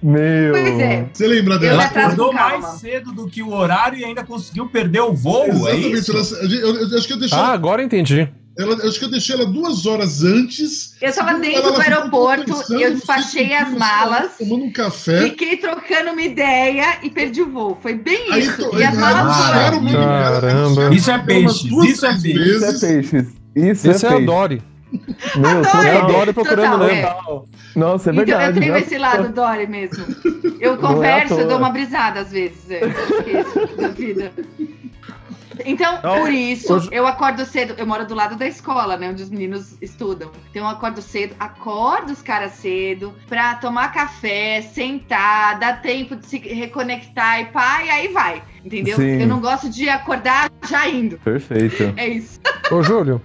[0.00, 0.52] Meu.
[0.52, 1.08] Pois é.
[1.12, 1.82] Você lembra dela?
[1.82, 5.44] Ela acordou mais cedo do que o horário e ainda conseguiu perder o voo.
[5.44, 5.86] É Exatamente.
[5.86, 6.12] É isso?
[6.12, 7.38] Ela, eu, eu, acho que eu deixei.
[7.38, 8.28] Ah, agora entendi.
[8.58, 10.96] Ela, acho que eu deixei ela duas horas antes.
[11.00, 14.32] Eu estava dentro do aeroporto, eu despachei as malas.
[14.36, 15.22] Tomando um café.
[15.22, 17.78] Fiquei trocando uma ideia e perdi o voo.
[17.80, 18.76] Foi bem aí, isso.
[18.76, 19.86] e as malas foram.
[19.92, 20.92] Caramba.
[20.92, 21.68] Isso é peixe.
[21.86, 22.56] Isso é peixe.
[22.56, 23.28] Isso é peixe.
[23.54, 24.62] Isso, Isso é, é a Dory.
[25.36, 27.78] Meu, Adore, eu adoro procurando Total, É.
[27.78, 28.40] Nossa, é verdade.
[28.40, 28.80] Então, eu tenho né?
[28.80, 30.04] esse lado Dory mesmo.
[30.58, 32.70] Eu converso, é eu dou uma brisada às vezes.
[32.70, 32.80] É,
[33.76, 34.32] da vida.
[35.64, 36.88] Então, Não, por isso, hoje...
[36.92, 37.74] eu acordo cedo.
[37.76, 39.10] Eu moro do lado da escola, né?
[39.10, 40.30] Onde os meninos estudam.
[40.50, 46.26] Então, eu acordo cedo, acordo os caras cedo pra tomar café, sentar, dar tempo de
[46.26, 48.42] se reconectar e pá, e aí vai.
[48.64, 48.96] Entendeu?
[48.96, 49.20] Sim.
[49.20, 51.18] Eu não gosto de acordar já indo.
[51.18, 51.92] Perfeito.
[51.96, 52.40] É isso.
[52.70, 53.20] Ô, Júlio.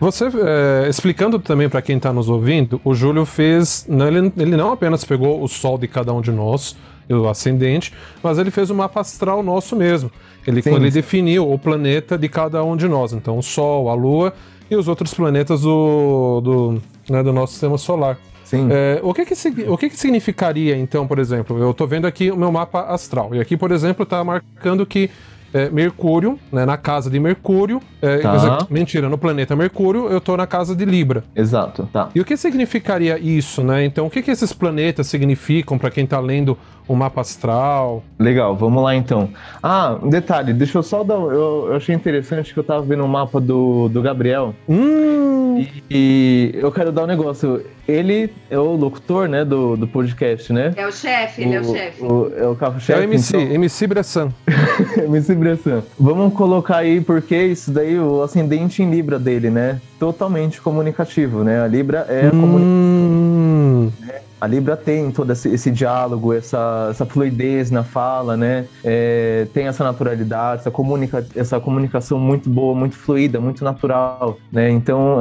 [0.00, 3.84] Você, é, explicando também para quem está nos ouvindo, o Júlio fez.
[3.88, 6.76] Não, ele, ele não apenas pegou o sol de cada um de nós,
[7.10, 10.10] o ascendente, mas ele fez o mapa astral nosso mesmo.
[10.48, 13.12] Ele, ele definiu o planeta de cada um de nós.
[13.12, 14.32] Então, o Sol, a Lua
[14.70, 18.18] e os outros planetas do, do, né, do nosso sistema solar.
[18.44, 18.68] Sim.
[18.70, 19.34] É, o que que,
[19.68, 23.34] o que que significaria, então, por exemplo, eu estou vendo aqui o meu mapa astral,
[23.34, 25.10] e aqui, por exemplo, está marcando que
[25.52, 27.80] é, Mercúrio, né, na casa de Mercúrio.
[28.02, 28.36] É, Tá.
[28.36, 31.24] dizer, mentira, no planeta Mercúrio, eu tô na casa de Libra.
[31.34, 32.08] Exato, tá.
[32.14, 33.84] E o que significaria isso, né?
[33.84, 36.56] Então, o que, que esses planetas significam para quem tá lendo
[36.86, 38.02] o mapa astral?
[38.18, 39.30] Legal, vamos lá então.
[39.62, 41.14] Ah, um detalhe, deixa eu só dar.
[41.14, 44.54] Eu, eu achei interessante que eu tava vendo o mapa do, do Gabriel.
[44.68, 47.62] Hum, E eu quero dar um negócio.
[47.88, 50.74] Ele é o locutor, né, do, do podcast, né?
[50.76, 52.02] É o chefe, ele é o chefe.
[52.04, 53.00] o- é o é carro-chefe.
[53.00, 54.28] o MC, então- MC Bressan.
[55.06, 55.82] MC Bressan.
[55.98, 59.80] Vamos colocar aí, porque isso daí, o ascendente em Libra dele, né?
[59.98, 61.62] Totalmente comunicativo, né?
[61.62, 62.60] A Libra é a comunicação.
[62.68, 63.90] Hum,
[64.40, 68.66] A Libra tem todo esse, esse diálogo, essa, essa fluidez na fala, né?
[68.84, 74.70] É, tem essa naturalidade, essa, comunica, essa comunicação muito boa, muito fluida, muito natural, né?
[74.70, 75.18] Então,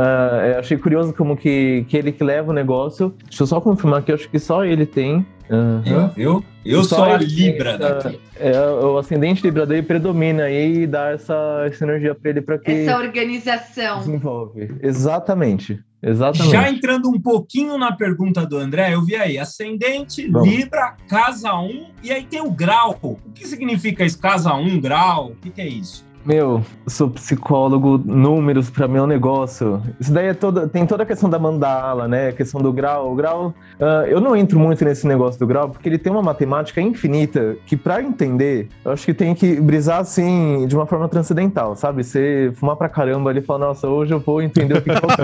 [0.54, 3.14] eu achei curioso como que, que ele que leva o negócio.
[3.28, 5.26] Deixa eu só confirmar que eu acho que só ele tem.
[5.50, 6.12] Aham.
[6.18, 8.20] Eu, eu Só sou a Libra essa- daqui.
[8.38, 12.58] É, o ascendente Libra dele predomina aí e dá essa, essa energia pra ele pra
[12.60, 14.00] que Essa organização.
[14.00, 14.76] desenvolve.
[14.84, 15.80] Exatamente.
[16.02, 16.52] Exatamente.
[16.52, 20.48] Já entrando um pouquinho na pergunta do André, eu vi aí ascendente, Vamos.
[20.48, 22.98] Libra, casa 1, e aí tem o grau.
[23.02, 24.20] O que significa isso?
[24.20, 25.32] Casa 1, grau?
[25.32, 26.07] O que, que é isso?
[26.28, 29.82] Meu, sou psicólogo, números pra mim é um negócio.
[29.98, 32.28] Isso daí é toda, tem toda a questão da mandala, né?
[32.28, 33.13] A questão do grau.
[33.13, 36.22] O grau, ah, eu não entro muito nesse negócio do grau, porque ele tem uma
[36.22, 41.08] matemática infinita que, pra entender, eu acho que tem que brisar assim de uma forma
[41.08, 42.04] transcendental, sabe?
[42.04, 44.98] Você fumar pra caramba ali e falar, nossa, hoje eu vou entender o que, é
[44.98, 45.18] o grau.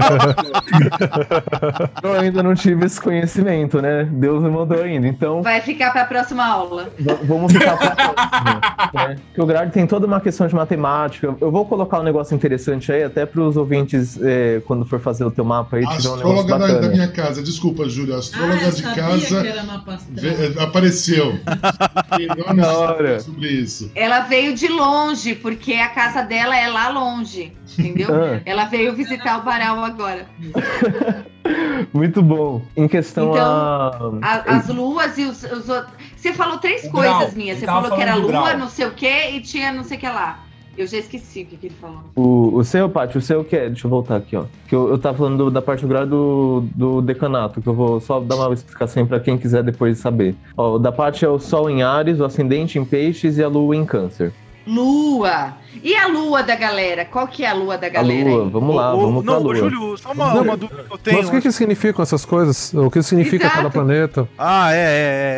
[2.02, 4.06] eu ainda não tive esse conhecimento, né?
[4.06, 5.06] Deus me mandou ainda.
[5.06, 6.88] Então, Vai ficar para a próxima aula.
[7.26, 9.16] Vamos ficar pra próxima, né?
[9.26, 10.93] Porque o grade tem toda uma questão de matemática.
[11.42, 15.24] Eu vou colocar um negócio interessante aí, até para os ouvintes, é, quando for fazer
[15.26, 16.88] o teu mapa aí, tiver um negócio astróloga da, bacana.
[16.94, 20.36] minha casa, desculpa, Júlio, a astróloga Ah, eu de sabia casa que era mapa astral.
[20.36, 21.40] ve- apareceu.
[22.20, 23.20] Enorme Da hora.
[23.20, 23.92] sobre isso.
[23.96, 28.10] Ela veio de longe, porque a casa dela é lá longe, entendeu?
[28.14, 28.40] Ah.
[28.46, 30.28] Ela veio visitar o Baral agora.
[31.94, 32.62] Muito bom.
[32.76, 34.28] Em questão Então, a...
[34.28, 35.94] A- as luas e os, os outros.
[36.16, 37.32] Você falou três O coisas grau.
[37.36, 37.60] minhas.
[37.60, 38.58] Você falou que era lua, grau.
[38.58, 40.40] não sei o quê, e tinha não sei o que lá.
[40.78, 42.00] Eu já esqueci o que, que ele falou.
[42.16, 43.68] O, o seu, Paty, o seu que é?
[43.70, 44.46] Deixa eu voltar aqui, ó.
[44.68, 47.74] Que eu, eu tava falando do- da parte do grau do, do decanato, que eu
[47.76, 50.36] vou só dar uma explicação para quem quiser depois saber.
[50.58, 53.48] Ó, o da parte é o Sol em Ares, o Ascendente em Peixes e a
[53.48, 54.34] Lua em Câncer.
[54.66, 55.54] Lua.
[55.84, 57.04] E a lua da galera?
[57.04, 58.30] Qual que é a lua da A galera?
[58.30, 58.50] Lua, aí?
[58.50, 59.56] vamos lá, Ô, ô, vamos pra não, ô, Lua.
[59.58, 61.18] Júlio, só uma, Não, uma dúvida que eu tenho.
[61.18, 62.74] Mas o que, que significam essas coisas?
[62.74, 63.58] O que significa Exato.
[63.58, 64.28] cada planeta?
[64.38, 64.82] Ah, é, é,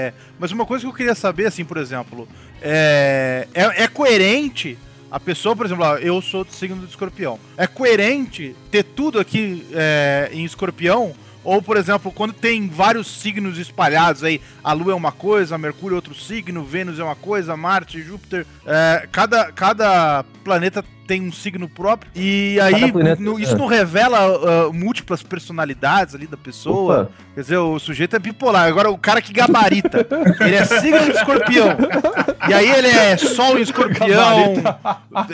[0.10, 0.14] é.
[0.40, 2.28] Mas uma coisa que eu queria saber, assim, por exemplo,
[2.62, 4.78] é, é, é coerente
[5.16, 7.40] a pessoa, por exemplo, eu sou do signo do escorpião.
[7.56, 11.16] É coerente ter tudo aqui é, em escorpião?
[11.42, 15.96] Ou, por exemplo, quando tem vários signos espalhados aí, a Lua é uma coisa, Mercúrio
[15.96, 21.32] é outro signo, Vênus é uma coisa, Marte, Júpiter, é, cada, cada planeta tem um
[21.32, 22.12] signo próprio.
[22.16, 23.58] E aí, no- isso é.
[23.58, 27.04] não revela ah, múltiplas personalidades ali da pessoa?
[27.04, 27.12] Opa.
[27.36, 28.66] Quer dizer, o sujeito é bipolar.
[28.68, 30.06] Agora, o cara que gabarita,
[30.42, 31.68] ele é signo de escorpião.
[32.50, 34.54] E aí ele é sol em escorpião.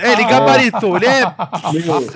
[0.02, 0.98] É, ele gabaritou.
[0.98, 1.24] Ele é.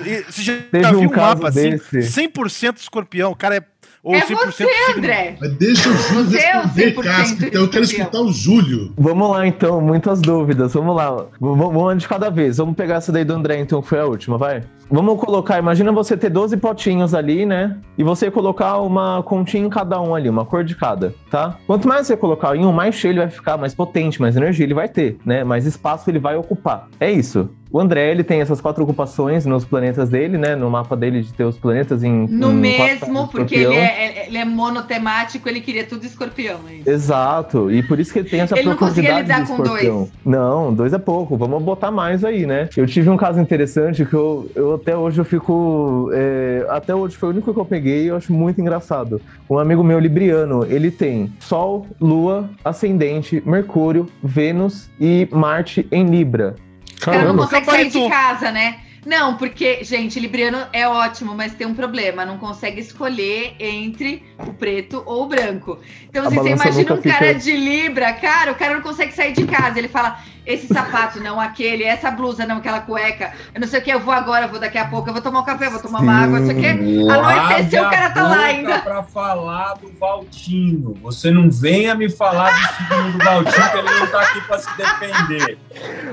[0.04, 0.54] E Você já,
[0.90, 1.70] viu um mapa assim?
[1.70, 2.28] desse.
[2.28, 3.30] 100% escorpião.
[3.32, 3.62] O cara é.
[4.06, 5.36] Ou É 100% você, André.
[5.40, 7.46] Mas deixa o Júlio é o responder, 100% Casca.
[7.48, 8.92] Então eu quero escutar o Júlio.
[8.96, 10.74] Vamos lá, então, muitas dúvidas.
[10.74, 11.26] Vamos lá.
[11.40, 12.58] Vamos uma de cada vez.
[12.58, 14.62] Vamos pegar essa daí do André, então, que foi a última, vai.
[14.88, 17.76] Vamos colocar, imagina você ter 12 potinhos ali, né?
[17.98, 21.56] E você colocar uma continha em cada um ali, uma cor de cada, tá?
[21.66, 24.64] Quanto mais você colocar em um, mais cheio ele vai ficar, mais potente, mais energia
[24.64, 25.42] ele vai ter, né?
[25.42, 26.88] Mais espaço ele vai ocupar.
[27.00, 27.50] É isso.
[27.70, 30.54] O André, ele tem essas quatro ocupações nos planetas dele, né?
[30.54, 32.26] No mapa dele de ter os planetas em.
[32.28, 36.60] No em mesmo, porque ele é, ele é monotemático, ele queria tudo escorpião.
[36.70, 36.88] é isso.
[36.90, 40.12] Exato, e por isso que ele tem essa Ele não conseguia profundidade lidar com dois.
[40.24, 42.68] Não, dois é pouco, vamos botar mais aí, né?
[42.76, 46.10] Eu tive um caso interessante que eu, eu até hoje eu fico.
[46.14, 49.20] é, até hoje foi o único que eu peguei e eu acho muito engraçado.
[49.48, 56.54] Um amigo meu libriano, ele tem Sol, Lua, Ascendente, Mercúrio, Vênus e Marte em Libra.
[56.96, 57.42] O cara não Caramba.
[57.42, 58.76] consegue sair de casa, né?
[59.06, 62.24] Não, porque, gente, Libriano é ótimo, mas tem um problema.
[62.26, 65.78] Não consegue escolher entre o preto ou o branco.
[66.08, 69.32] Então, assim, você imagina um cara fica- de Libra, cara, o cara não consegue sair
[69.32, 69.78] de casa.
[69.78, 73.32] Ele fala: esse sapato não, aquele, essa blusa não, aquela cueca.
[73.54, 75.22] Eu não sei o que, eu vou agora, eu vou daqui a pouco, eu vou
[75.22, 76.66] tomar um café, eu vou tomar uma água, não sei o que.
[77.08, 78.78] Anoiteceu, o cara tá lá ainda.
[78.80, 80.94] pra falar do Valtinho.
[81.02, 84.58] Você não venha me falar do signo do Valtinho, que ele não tá aqui pra
[84.58, 85.58] se defender.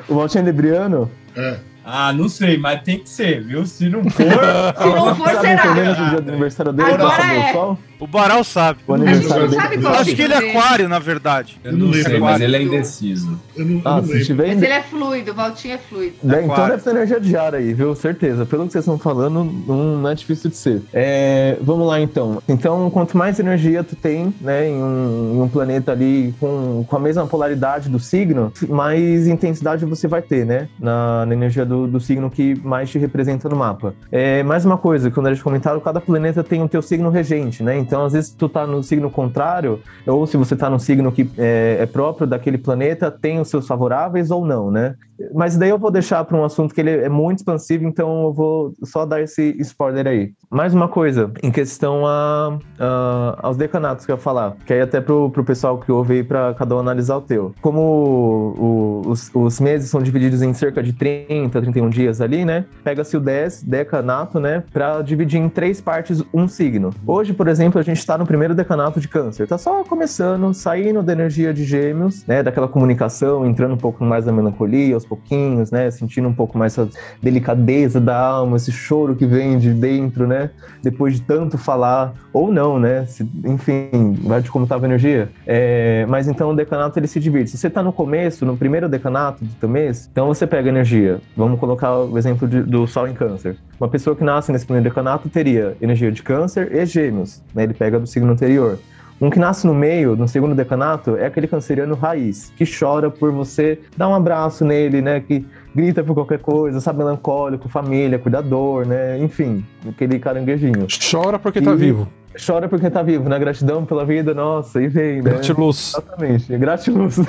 [0.07, 1.11] O Valtinho é libriano?
[1.35, 1.72] É.
[1.85, 3.65] Ah, não sei, mas tem que ser, viu?
[3.65, 4.23] Se não for.
[4.23, 5.71] Se não for, será.
[5.71, 7.53] o dia do aniversário dele, Agora é.
[7.99, 8.79] O Baral sabe.
[8.87, 9.61] O aniversário dele.
[9.61, 11.59] Sabe qual Acho que ele é aquário, na verdade.
[11.63, 13.39] Eu não, sei, mas ele é indeciso.
[13.55, 14.47] Eu não, ah, se tiver...
[14.47, 16.15] Mas ele é fluido, o Valtinho é fluido.
[16.33, 17.95] É, então deve ter energia de ar aí, viu?
[17.95, 18.45] Certeza.
[18.45, 20.81] Pelo que vocês estão falando, não, não é difícil de ser.
[20.93, 22.41] É, vamos lá, então.
[22.47, 26.95] Então, quanto mais energia tu tem, né, em um, em um planeta ali com, com
[26.95, 30.67] a mesma polaridade do signo, mais intensidade você vai ter, né?
[30.79, 33.93] Na, na energia do, do signo que mais te representa no mapa.
[34.11, 37.77] É, mais uma coisa, quando eles comentaram, cada planeta tem o teu signo regente, né?
[37.77, 41.29] Então, às vezes, tu tá no signo contrário, ou se você tá no signo que
[41.37, 44.95] é, é próprio daquele planeta, tem os seus favoráveis ou não, né?
[45.33, 48.33] Mas daí eu vou deixar para um assunto que ele é muito expansivo, então eu
[48.33, 50.33] vou só dar esse spoiler aí.
[50.49, 54.81] Mais uma coisa, em questão a, a aos decanatos que eu ia falar, que aí
[54.81, 57.53] até pro, pro pessoal que ouve aí para cada um analisar o teu.
[57.61, 62.45] Como o, o, os, os meses são divididos em cerca de 30, 31 dias ali,
[62.45, 62.65] né?
[62.83, 64.63] Pega-se o 10 decanato, né?
[64.71, 66.91] Para dividir em três partes um signo.
[67.05, 69.47] Hoje, por exemplo, a gente está no primeiro decanato de câncer.
[69.47, 72.43] Tá só começando, saindo da energia de gêmeos, né?
[72.43, 75.89] Daquela comunicação, entrando um pouco mais na melancolia, aos pouquinhos, né?
[75.91, 76.89] Sentindo um pouco mais essa
[77.21, 80.49] delicadeza da alma, esse choro que vem de dentro, né?
[80.81, 83.05] Depois de tanto falar, ou não, né?
[83.05, 85.29] Se, enfim, vai de como estava a energia.
[85.45, 87.49] É, mas então o decanato ele se divide.
[87.49, 91.21] Se você está no começo, no primeiro decanato do mês, então você pega energia.
[91.37, 93.55] Vamos colocar o exemplo de, do Sol em Câncer.
[93.79, 97.63] Uma pessoa que nasce nesse primeiro decanato teria energia de Câncer e Gêmeos, né?
[97.63, 98.77] Ele pega do signo anterior.
[99.21, 103.31] Um que nasce no meio, no segundo decanato, é aquele canceriano raiz, que chora por
[103.31, 105.21] você dar um abraço nele, né?
[105.21, 109.17] Que grita por qualquer coisa, sabe, melancólico, família, cuidador, né?
[109.19, 110.87] Enfim, aquele caranguejinho.
[111.11, 111.73] Chora porque tá e...
[111.73, 112.07] tá vivo.
[112.45, 113.37] Chora porque tá vivo, né?
[113.37, 115.31] Gratidão pela vida, nossa, e vem, né?
[115.31, 115.93] Gratiluz.
[115.93, 117.19] Exatamente, gratiluz.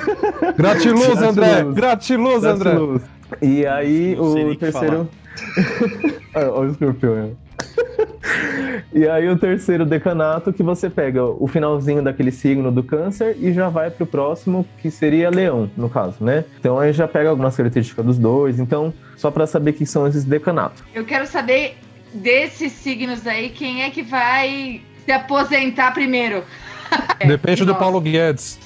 [0.57, 1.63] Gratiluz, André!
[1.73, 2.71] Gratiluz, André!
[2.71, 3.01] Gratiluz.
[3.41, 5.09] E aí, o terceiro.
[6.35, 7.29] Olha o escorpião, né?
[8.93, 13.53] e aí o terceiro decanato que você pega o finalzinho daquele signo do câncer e
[13.53, 16.45] já vai pro próximo, que seria leão, no caso, né?
[16.59, 20.23] Então aí já pega algumas características dos dois, então só para saber que são esses
[20.23, 20.83] decanatos.
[20.93, 21.77] Eu quero saber
[22.13, 26.43] desses signos aí, quem é que vai se aposentar primeiro?
[27.25, 28.59] Depende é, do Paulo Guedes.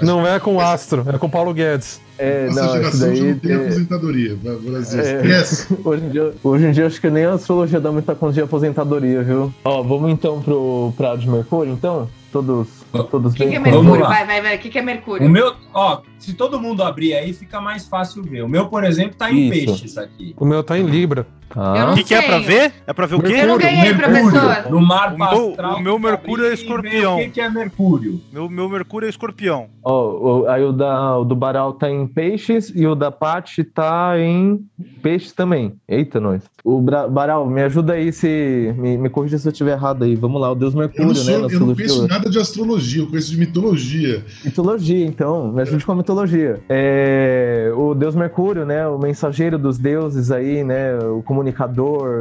[0.00, 2.00] Não é com Astro, é com Paulo Guedes.
[2.18, 3.56] É, Nossa não, geração daí, já não tem é...
[3.56, 4.36] aposentadoria.
[4.36, 5.00] Brasil.
[5.00, 5.68] É, yes.
[5.84, 8.40] hoje, em dia, hoje em dia acho que nem a astrologia dá muita conta de
[8.42, 9.52] aposentadoria, viu?
[9.64, 12.08] Ó, vamos então pro Prado de Mercúrio, então?
[12.30, 12.68] Todos,
[13.10, 13.48] todos bem?
[13.48, 14.06] O que, que é Mercúrio?
[14.06, 14.56] Vai, vai, vai.
[14.56, 15.26] O que, que é Mercúrio?
[15.26, 18.42] O meu, ó, se todo mundo abrir aí, fica mais fácil ver.
[18.42, 19.66] O meu, por exemplo, tá em Isso.
[19.66, 20.34] peixes aqui.
[20.38, 21.26] O meu tá em Libra.
[21.56, 21.92] Ah.
[21.92, 22.72] O que, que, é pra ver?
[22.86, 23.34] É pra ver o quê?
[23.34, 24.30] Eu não ganhei, Mercúrio.
[24.30, 24.70] professor.
[24.70, 25.76] No mar astral.
[25.76, 27.16] O meu, Mercúrio é escorpião.
[27.16, 28.20] O que, que é Mercúrio?
[28.32, 29.68] Meu, meu Mercúrio é escorpião.
[29.82, 33.64] Ó, oh, aí o, da, o do Baral tá em peixes e o da Paty
[33.64, 34.60] tá em
[35.02, 35.74] peixes também.
[35.88, 36.42] Eita, nós.
[36.64, 38.72] O Bra Baral, me ajuda aí se.
[38.78, 40.14] Me, me corrija se eu estiver errado aí.
[40.14, 41.54] Vamos lá, o Deus Mercúrio, eu sou, né?
[41.54, 44.24] Eu não conheço nada de astrologia, eu conheço de mitologia.
[44.44, 45.52] Mitologia, então.
[45.52, 46.60] Me ajude com a mitologia.
[46.68, 48.86] É, o Deus Mercúrio, né?
[48.86, 50.96] O mensageiro dos deuses aí, né?
[50.98, 51.41] O comunicador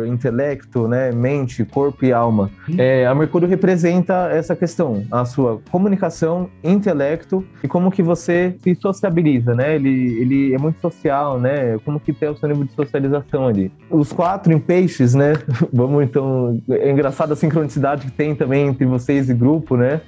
[0.07, 2.49] intelecto, né, mente, corpo e alma.
[2.77, 8.75] É, a Mercúrio representa essa questão, a sua comunicação, intelecto e como que você se
[8.75, 9.75] sociabiliza, né?
[9.75, 11.77] Ele, ele é muito social, né?
[11.85, 13.71] Como que tem o seu nível de socialização ali.
[13.89, 15.33] Os quatro em peixes, né?
[15.71, 20.01] Vamos então, é engraçado a sincronicidade que tem também entre vocês e grupo, né?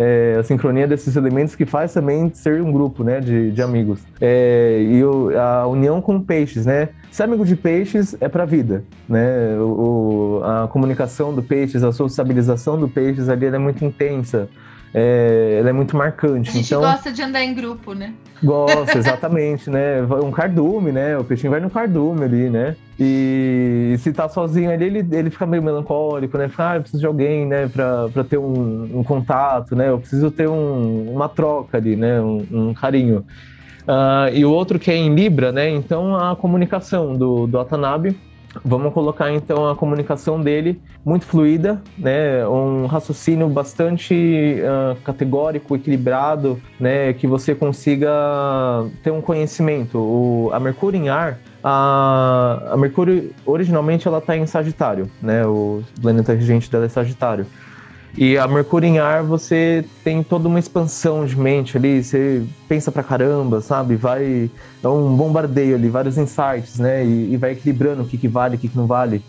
[0.00, 4.00] É, a sincronia desses elementos que faz também ser um grupo, né, de, de amigos.
[4.18, 6.88] É, e o, a união com peixes, né?
[7.10, 9.58] Ser amigo de peixes é para vida, né?
[9.58, 14.48] O, a comunicação do peixes, a sociabilização do peixes ali é muito intensa
[14.92, 16.50] é, ela é muito marcante.
[16.50, 18.12] A gente então, gosta de andar em grupo, né?
[18.42, 20.02] Gosta, exatamente, né?
[20.24, 21.16] Um cardume, né?
[21.16, 22.74] O peixinho vai no cardume ali, né?
[22.98, 26.48] E se tá sozinho ali, ele, ele fica meio melancólico, né?
[26.48, 27.68] Fica, ah, eu preciso de alguém, né?
[27.68, 29.88] Pra, pra ter um, um contato, né?
[29.90, 32.20] Eu preciso ter um, uma troca ali, né?
[32.20, 33.24] Um, um carinho.
[33.82, 35.68] Uh, e o outro que é em Libra, né?
[35.70, 38.16] Então a comunicação do, do Atanabe
[38.64, 42.46] Vamos colocar então a comunicação dele muito fluida, né?
[42.48, 47.12] Um raciocínio bastante uh, categórico, equilibrado, né?
[47.12, 48.10] Que você consiga
[49.02, 49.98] ter um conhecimento.
[49.98, 55.46] O, a Mercúrio em ar, a, a Mercúrio originalmente ela está em Sagitário, né?
[55.46, 57.46] O planeta regente dela é Sagitário.
[58.16, 62.90] E a Mercúrio em ar, você tem toda uma expansão de mente ali, você pensa
[62.90, 63.96] pra caramba, sabe?
[63.96, 64.50] Vai.
[64.82, 67.04] É um bombardeio ali, vários insights, né?
[67.04, 69.22] E, e vai equilibrando o que, que vale, o que, que não vale.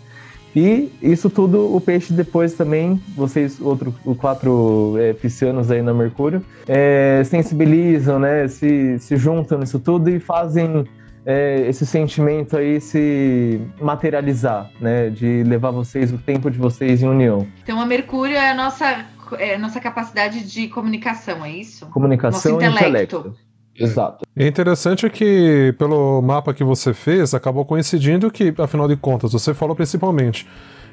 [0.54, 5.94] E isso tudo, o peixe depois também, vocês, outro, os quatro é, piscianos aí na
[5.94, 8.46] Mercúrio, é, sensibilizam, né?
[8.48, 10.84] Se, se juntam nisso tudo e fazem
[11.24, 15.10] é, esse sentimento aí se materializar, né?
[15.10, 17.46] De levar vocês, o tempo de vocês em união.
[17.62, 19.04] Então, a Mercúrio é a nossa,
[19.38, 21.86] é a nossa capacidade de comunicação, é isso?
[21.86, 23.34] Comunicação e intelecto.
[23.74, 24.26] Exato.
[24.36, 29.54] É interessante que, pelo mapa que você fez, acabou coincidindo que, afinal de contas, você
[29.54, 30.46] falou principalmente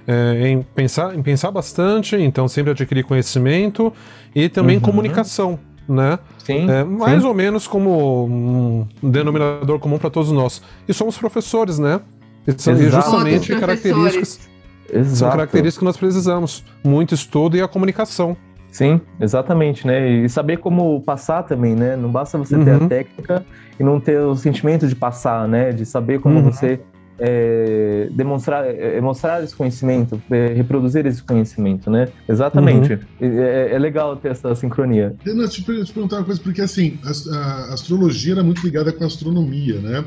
[0.07, 3.93] é, em, pensar, em pensar bastante, então sempre adquirir conhecimento
[4.33, 4.81] e também uhum.
[4.81, 6.19] comunicação, né?
[6.37, 7.27] Sim, é, mais sim.
[7.27, 10.61] ou menos como um denominador comum para todos nós.
[10.87, 11.99] E somos professores, né?
[12.47, 14.49] E são justamente características.
[14.91, 15.15] Exato.
[15.15, 16.63] São características que nós precisamos.
[16.83, 18.37] Muito estudo e a comunicação.
[18.71, 20.09] Sim, exatamente, né?
[20.09, 21.95] E saber como passar também, né?
[21.95, 22.63] Não basta você uhum.
[22.63, 22.87] ter a uhum.
[22.87, 23.45] técnica
[23.79, 25.71] e não ter o sentimento de passar, né?
[25.71, 26.51] De saber como uhum.
[26.51, 26.79] você
[27.19, 32.07] é, demonstrar, é, mostrar esse conhecimento, é, reproduzir esse conhecimento, né?
[32.27, 32.93] Exatamente.
[32.93, 32.99] Uhum.
[33.21, 35.15] É, é, legal ter essa sincronia.
[35.25, 38.91] Eu, não, te, te perguntar uma coisa, porque assim, a, a astrologia era muito ligada
[38.91, 40.03] com a astronomia, né?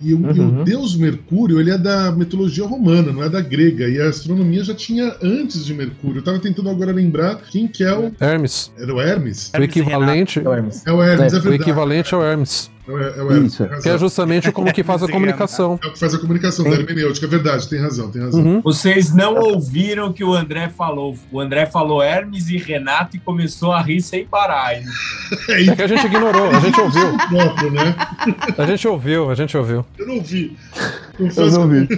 [0.00, 0.32] E o, uhum.
[0.34, 0.64] e o, uhum.
[0.64, 3.88] deus Mercúrio, ele é da mitologia romana, não é da grega.
[3.88, 6.18] E a astronomia já tinha antes de Mercúrio.
[6.18, 8.12] Eu tava tentando agora lembrar quem que é o...
[8.20, 8.72] Hermes.
[8.76, 9.52] Era o Hermes?
[9.56, 10.40] O equivalente...
[10.40, 10.86] É o Hermes.
[10.86, 11.48] É o Hermes, é, é verdade.
[11.48, 12.70] O equivalente ao Hermes.
[12.88, 13.68] É, é Isso.
[13.80, 15.78] Que é justamente como que faz a comunicação.
[15.82, 17.26] É o que faz a comunicação, da hermenêutica.
[17.26, 18.40] É verdade, tem razão, tem razão.
[18.40, 18.60] Uhum.
[18.60, 21.16] Vocês não ouviram o que o André falou.
[21.30, 24.74] O André falou Hermes e Renato e começou a rir sem parar.
[24.82, 24.84] Hein?
[25.70, 27.16] É que a gente ignorou, a gente ouviu.
[27.28, 27.94] Próprio, né?
[28.58, 29.84] A gente ouviu, a gente ouviu.
[29.98, 30.56] Eu não ouvi.
[31.18, 31.88] Eu não ouvi.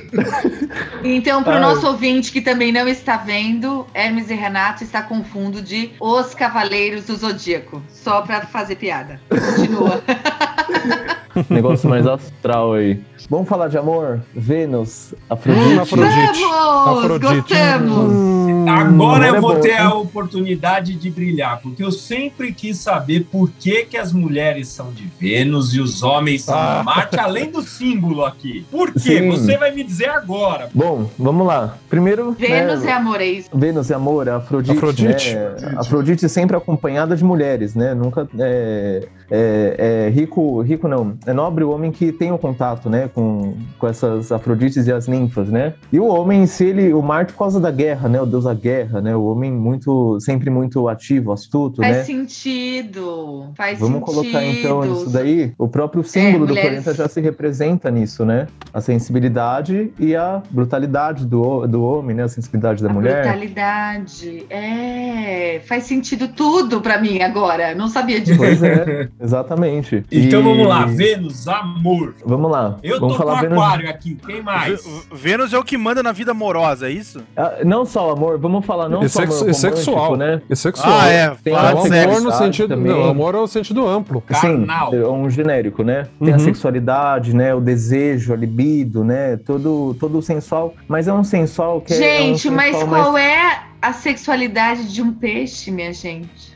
[1.04, 5.22] Então, para o nosso ouvinte que também não está vendo, Hermes e Renato está com
[5.22, 7.82] fundo de Os Cavaleiros do Zodíaco.
[7.88, 9.20] Só para fazer piada.
[9.28, 10.02] Continua.
[11.50, 13.00] Negócio mais astral aí.
[13.28, 14.20] Vamos falar de amor?
[14.34, 15.66] Vênus, Afrodite.
[15.66, 16.44] Hum, Afrodite.
[16.44, 17.54] Afrodite.
[17.54, 18.12] Gostamos!
[18.12, 23.50] Hum, Agora eu vou ter a oportunidade de brilhar, porque eu sempre quis saber por
[23.50, 26.78] que, que as mulheres são de Vênus e os homens são ah.
[26.78, 28.64] de Marte, além do símbolo aqui.
[28.70, 28.98] Por quê?
[28.98, 29.30] Sim.
[29.30, 30.68] Você vai me dizer agora.
[30.74, 31.76] Bom, vamos lá.
[31.88, 32.32] Primeiro.
[32.32, 33.50] Vênus né, é amor, é isso.
[33.52, 34.76] Vênus é amor, Afrodite.
[34.76, 35.34] Afrodite.
[35.34, 35.74] Né?
[35.76, 37.94] Afrodite sempre acompanhada de mulheres, né?
[37.94, 38.28] Nunca.
[38.38, 41.16] É, é, é rico, rico não.
[41.26, 43.08] É nobre o homem que tem o contato, né?
[43.14, 45.74] com, com essas Afrodites e as ninfas, né?
[45.92, 48.20] E o homem em si, ele, o Marte por causa da guerra, né?
[48.20, 49.14] O deus da guerra, né?
[49.14, 52.04] O homem muito, sempre muito ativo, astuto, Faz né?
[52.04, 54.14] sentido, faz Vamos sentido.
[54.14, 55.52] colocar então isso daí.
[55.56, 58.46] O próprio símbolo é, do planeta já se representa nisso, né?
[58.72, 62.24] A sensibilidade e a brutalidade do, do homem, né?
[62.24, 63.22] A sensibilidade da a mulher.
[63.22, 65.60] Brutalidade, é.
[65.66, 67.74] Faz sentido tudo para mim agora.
[67.74, 68.36] Não sabia disso.
[68.36, 70.04] Pois é, exatamente.
[70.10, 70.42] Então e...
[70.42, 72.14] vamos lá, Vênus, amor.
[72.24, 72.76] Vamos lá.
[72.82, 73.58] Eu Vamos tô falar com Vênus...
[73.58, 74.84] aquário aqui, quem mais?
[75.12, 77.22] Vênus é o que manda na vida amorosa, é isso?
[77.36, 80.42] Ah, não só amor, vamos falar não e só amor romântico, sexual, né?
[80.48, 81.00] E sexual.
[81.00, 81.30] Ah, é.
[81.42, 82.92] Tem claro, amor no sentido, também.
[82.92, 84.20] não, amor é o sentido amplo.
[84.20, 84.90] Carnal.
[84.90, 86.06] Sim, é um genérico, né?
[86.18, 86.34] Tem uhum.
[86.36, 87.54] a sexualidade, né?
[87.54, 89.36] O desejo, a libido, né?
[89.36, 93.24] Todo, todo sensual, mas é um sensual que gente, é um mas qual mais...
[93.24, 96.53] é a sexualidade de um peixe, minha gente?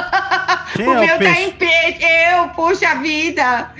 [0.74, 3.70] Quem o é meu o tá em peixe, eu, puxa vida.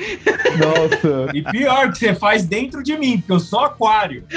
[0.59, 1.31] Nossa.
[1.35, 4.25] E pior, que você faz dentro de mim, porque eu sou aquário.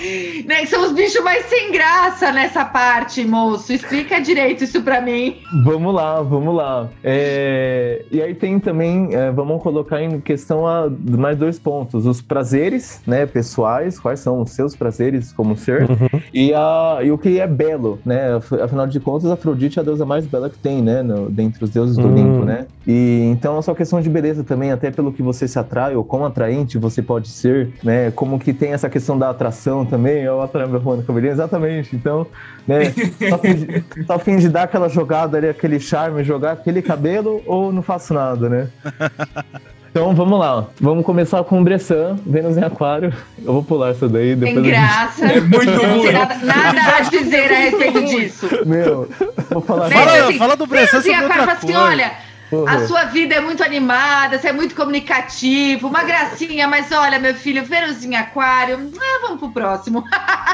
[0.46, 3.72] né, são os bichos mais sem graça nessa parte, moço.
[3.72, 5.38] Explica direito isso pra mim.
[5.64, 6.88] Vamos lá, vamos lá.
[7.02, 8.04] É...
[8.10, 13.00] E aí tem também, é, vamos colocar em questão a mais dois pontos: os prazeres,
[13.06, 16.20] né, pessoais, quais são os seus prazeres como ser, uhum.
[16.32, 18.36] e, a, e o que é belo, né?
[18.62, 21.02] Afinal de contas, Afrodite é a deusa mais bela que tem, né?
[21.02, 22.12] No, dentre os deuses do uhum.
[22.12, 22.66] Olimpo, né?
[22.86, 26.04] E então é só questão de beleza também, até pelo que você se atrai ou
[26.04, 28.10] quão atraente você pode ser, né?
[28.10, 31.94] Como que tem essa questão da atração também, ó, a meu Juan Cabelinho, exatamente.
[31.94, 32.26] Então,
[32.66, 32.94] né,
[33.28, 37.82] só finge, só finge dar aquela jogada ali, aquele charme, jogar aquele cabelo ou não
[37.82, 38.68] faço nada, né?
[39.90, 43.12] Então vamos lá, vamos começar com o Bressan, Vênus em Aquário.
[43.44, 44.36] Eu vou pular essa daí.
[44.36, 45.26] Depois Tem graça.
[45.26, 45.38] Gente...
[45.38, 46.12] É muito ruim.
[46.12, 48.48] Nada, nada a dizer a respeito disso.
[48.64, 49.08] Meu,
[49.50, 49.90] vou falar.
[49.90, 51.52] Fala, assim, fala do Bressan sobre outra coisa.
[51.54, 52.12] Assim, olha,
[52.52, 52.68] Uhum.
[52.68, 57.34] A sua vida é muito animada, você é muito comunicativo, uma gracinha, mas olha, meu
[57.34, 60.04] filho, Venusinho Aquário, ah, vamos pro próximo.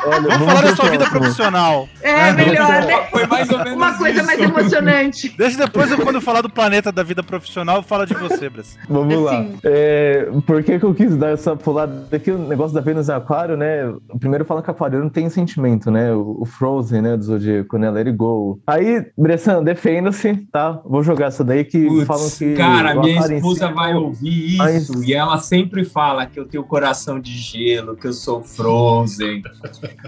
[0.04, 1.88] Olha, vamos, falar da sua vida profissional.
[2.02, 3.06] É, melhor, né?
[3.10, 4.26] Foi mais ou menos Uma coisa isso.
[4.26, 5.34] mais emocionante.
[5.36, 8.78] Deixa depois, eu, quando eu falar do planeta da vida profissional, fala de você, Bress.
[8.88, 9.24] Vamos assim.
[9.24, 9.46] lá.
[9.64, 12.30] É, por que, que eu quis dar essa pulada aqui?
[12.30, 13.92] O negócio da Vênus em Aquário, né?
[14.20, 16.12] Primeiro fala que Aquário não tem sentimento, né?
[16.12, 17.16] O, o Frozen, né?
[17.16, 17.90] Do Zodíaco, né?
[17.90, 18.60] Let it go.
[18.66, 20.80] Aí, Bressan, defenda-se, tá?
[20.84, 22.54] Vou jogar essa daí que Puts, falam que.
[22.54, 27.32] Cara, minha esposa vai ouvir isso e ela sempre fala que eu tenho coração de
[27.32, 29.42] gelo, que eu sou Frozen.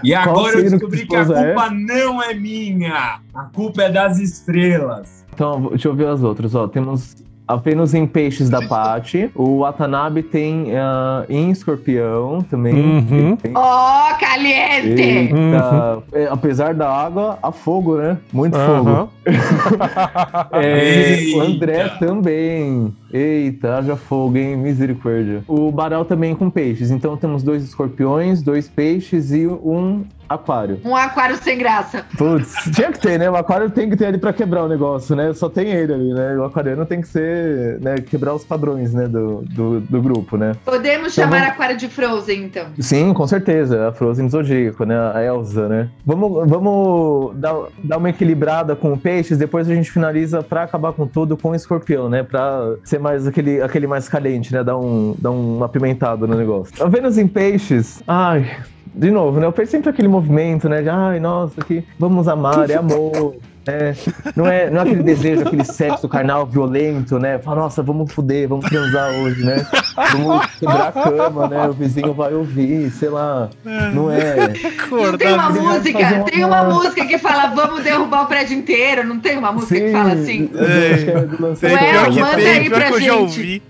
[0.03, 1.69] E agora eu descobri que a culpa é?
[1.69, 3.19] não é minha.
[3.33, 5.25] A culpa é das estrelas.
[5.33, 6.53] Então, deixa eu ver as outras.
[6.53, 7.15] Ó, temos
[7.49, 9.31] a Vênus em peixes da Paty.
[9.33, 12.75] O Watanabe tem uh, em escorpião também.
[12.75, 13.37] Uhum.
[13.55, 15.01] Ó, oh, caliente!
[15.01, 16.03] Eita, uhum.
[16.13, 18.19] é, apesar da água, a fogo, né?
[18.31, 18.83] Muito uhum.
[18.83, 19.09] fogo.
[20.53, 22.93] é, o André também.
[23.11, 24.55] Eita, haja fogo, hein?
[24.55, 25.43] Misericórdia.
[25.47, 26.91] O Baral também com peixes.
[26.91, 30.79] Então temos dois escorpiões, dois peixes e um aquário.
[30.85, 32.05] Um aquário sem graça.
[32.15, 33.29] Putz, tinha que ter, né?
[33.29, 35.33] O aquário tem que ter ali pra quebrar o negócio, né?
[35.33, 36.37] Só tem ele ali, né?
[36.37, 37.95] O aquariano tem que ser, né?
[37.95, 39.07] Quebrar os padrões, né?
[39.07, 40.55] Do, do, do grupo, né?
[40.63, 41.53] Podemos então, chamar vamos...
[41.53, 42.67] aquário de Frozen, então.
[42.79, 43.87] Sim, com certeza.
[43.87, 44.95] A Frozen Zodíaco, né?
[45.13, 45.89] A Elsa, né?
[46.05, 51.07] Vamos, vamos dar, dar uma equilibrada com peixes, depois a gente finaliza pra acabar com
[51.07, 52.21] tudo com o escorpião, né?
[52.21, 54.63] Pra ser mais aquele, aquele mais caliente, né?
[54.63, 56.73] Dar um, dar um apimentado no negócio.
[56.83, 58.45] A Vênus em peixes, ai
[58.93, 59.45] de novo, né?
[59.45, 60.81] Eu penso sempre aquele movimento, né?
[60.81, 63.35] De ai, nossa, que vamos amar, é amor.
[63.69, 63.95] É,
[64.35, 67.37] não, é, não é aquele desejo, aquele sexo carnal violento, né?
[67.37, 69.65] Fala, nossa, vamos fuder, vamos transar hoje, né?
[70.11, 71.67] Vamos quebrar a cama, né?
[71.67, 73.49] O vizinho vai ouvir, sei lá.
[73.93, 74.53] Não é.
[74.89, 79.03] Não tem uma música, tem uma música que fala, vamos derrubar o prédio inteiro.
[79.03, 80.49] Não tem uma música Sim, que fala assim.
[80.55, 82.93] É, é que manda tem, aí pra que gente.
[82.93, 83.61] eu já ouvi.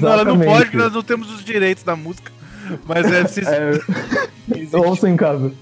[0.00, 2.32] Não, não pode, nós não temos os direitos da música.
[2.86, 3.26] Mas é.
[3.26, 3.40] Se...
[3.40, 3.78] é
[4.76, 5.52] ouço em casa.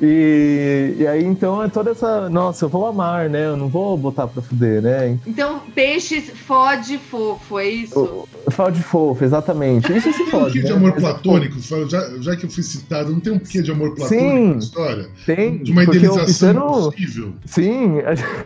[0.00, 2.28] E, e aí, então, é toda essa.
[2.28, 3.46] Nossa, eu vou amar, né?
[3.46, 5.18] Eu não vou botar pra fuder, né?
[5.26, 8.28] Então, peixes fode fofo, é isso?
[8.50, 9.92] Fode fofo, exatamente.
[9.96, 10.28] Isso se.
[10.28, 10.64] Tem um quê né?
[10.64, 11.58] de amor platônico?
[11.88, 14.58] Já, já que eu fui citado, não tem um quê de amor platônico Sim, na
[14.58, 15.08] história?
[15.24, 15.58] Tem.
[15.58, 17.32] De uma idealização Pisciano, possível.
[17.46, 17.98] Sim.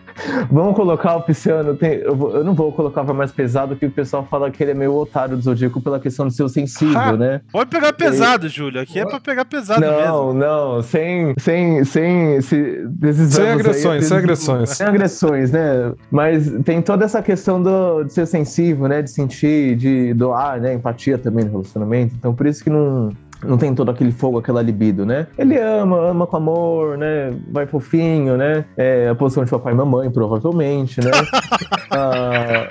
[0.51, 1.75] Vamos colocar o Pisciano.
[1.77, 4.63] Tem, eu, vou, eu, não vou colocar pra mais pesado, que o pessoal fala que
[4.63, 7.41] ele é meio otário do Zodíaco pela questão de ser sensível, ah, né?
[7.51, 8.49] Pode pegar pesado, e...
[8.49, 8.81] Júlio.
[8.81, 10.35] Aqui é pra pegar pesado não, mesmo.
[10.35, 10.83] Não, não.
[10.83, 12.87] Sem, sem, sem, se,
[13.31, 14.71] sem agressões, aí, sem agressões.
[14.71, 15.93] Sem agressões, né?
[16.11, 19.03] Mas tem toda essa questão do, de ser sensível, né?
[19.03, 20.74] De sentir, de doar, né?
[20.74, 22.14] Empatia também no relacionamento.
[22.16, 23.11] Então, por isso que não,
[23.45, 25.26] não tem todo aquele fogo, aquela libido, né?
[25.36, 27.32] Ele ama, ama com amor, né?
[27.51, 28.64] Vai fofinho, né?
[28.76, 31.11] É a posição de papai e mamãe, provavelmente, né?
[31.90, 32.68] ah,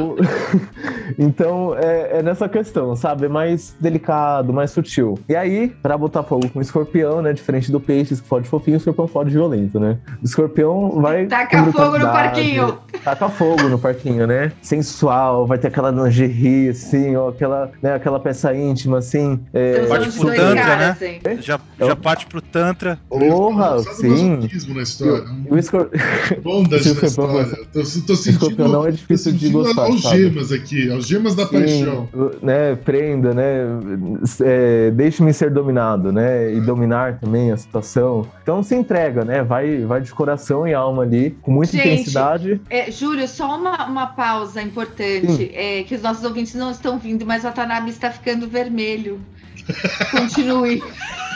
[1.18, 3.26] então é, é, nessa questão, sabe?
[3.26, 5.18] É mais delicado, mais sutil.
[5.28, 7.32] E aí, para botar fogo com o escorpião, né?
[7.32, 9.98] Diferente do peixe, que fode fofinho, o escorpião fode violento, né?
[10.22, 11.26] O escorpião vai.
[11.26, 12.78] Taca fogo no parquinho!
[13.04, 14.52] Taca fogo no parquinho, né?
[14.62, 19.40] Sensual, vai ter aquela lingerie, assim, ó, aquela, né, aquela peça íntima, assim.
[19.52, 19.86] É...
[19.86, 20.90] Parte pro Tantra, né?
[20.90, 21.42] Assim.
[21.42, 22.98] Já, já parte pro Tantra.
[23.08, 24.48] Porra, sim.
[24.74, 25.24] Na história.
[25.48, 25.90] O, o escor...
[26.42, 27.58] Bondas na história.
[27.72, 32.08] Tô, tô sentindo, não é difícil de gostar algemas aqui, algemas da Sim, paixão.
[32.42, 33.64] Né, prenda, né?
[34.40, 36.52] É, Deixe-me ser dominado, né?
[36.54, 38.26] E dominar também a situação.
[38.42, 39.42] Então se entrega, né?
[39.42, 42.60] Vai, vai de coração e alma ali, com muita Gente, intensidade.
[42.68, 47.24] É, Júlio, só uma, uma pausa importante, é, que os nossos ouvintes não estão vindo,
[47.26, 49.20] mas o Watanabe está ficando vermelho.
[50.10, 50.82] Continue.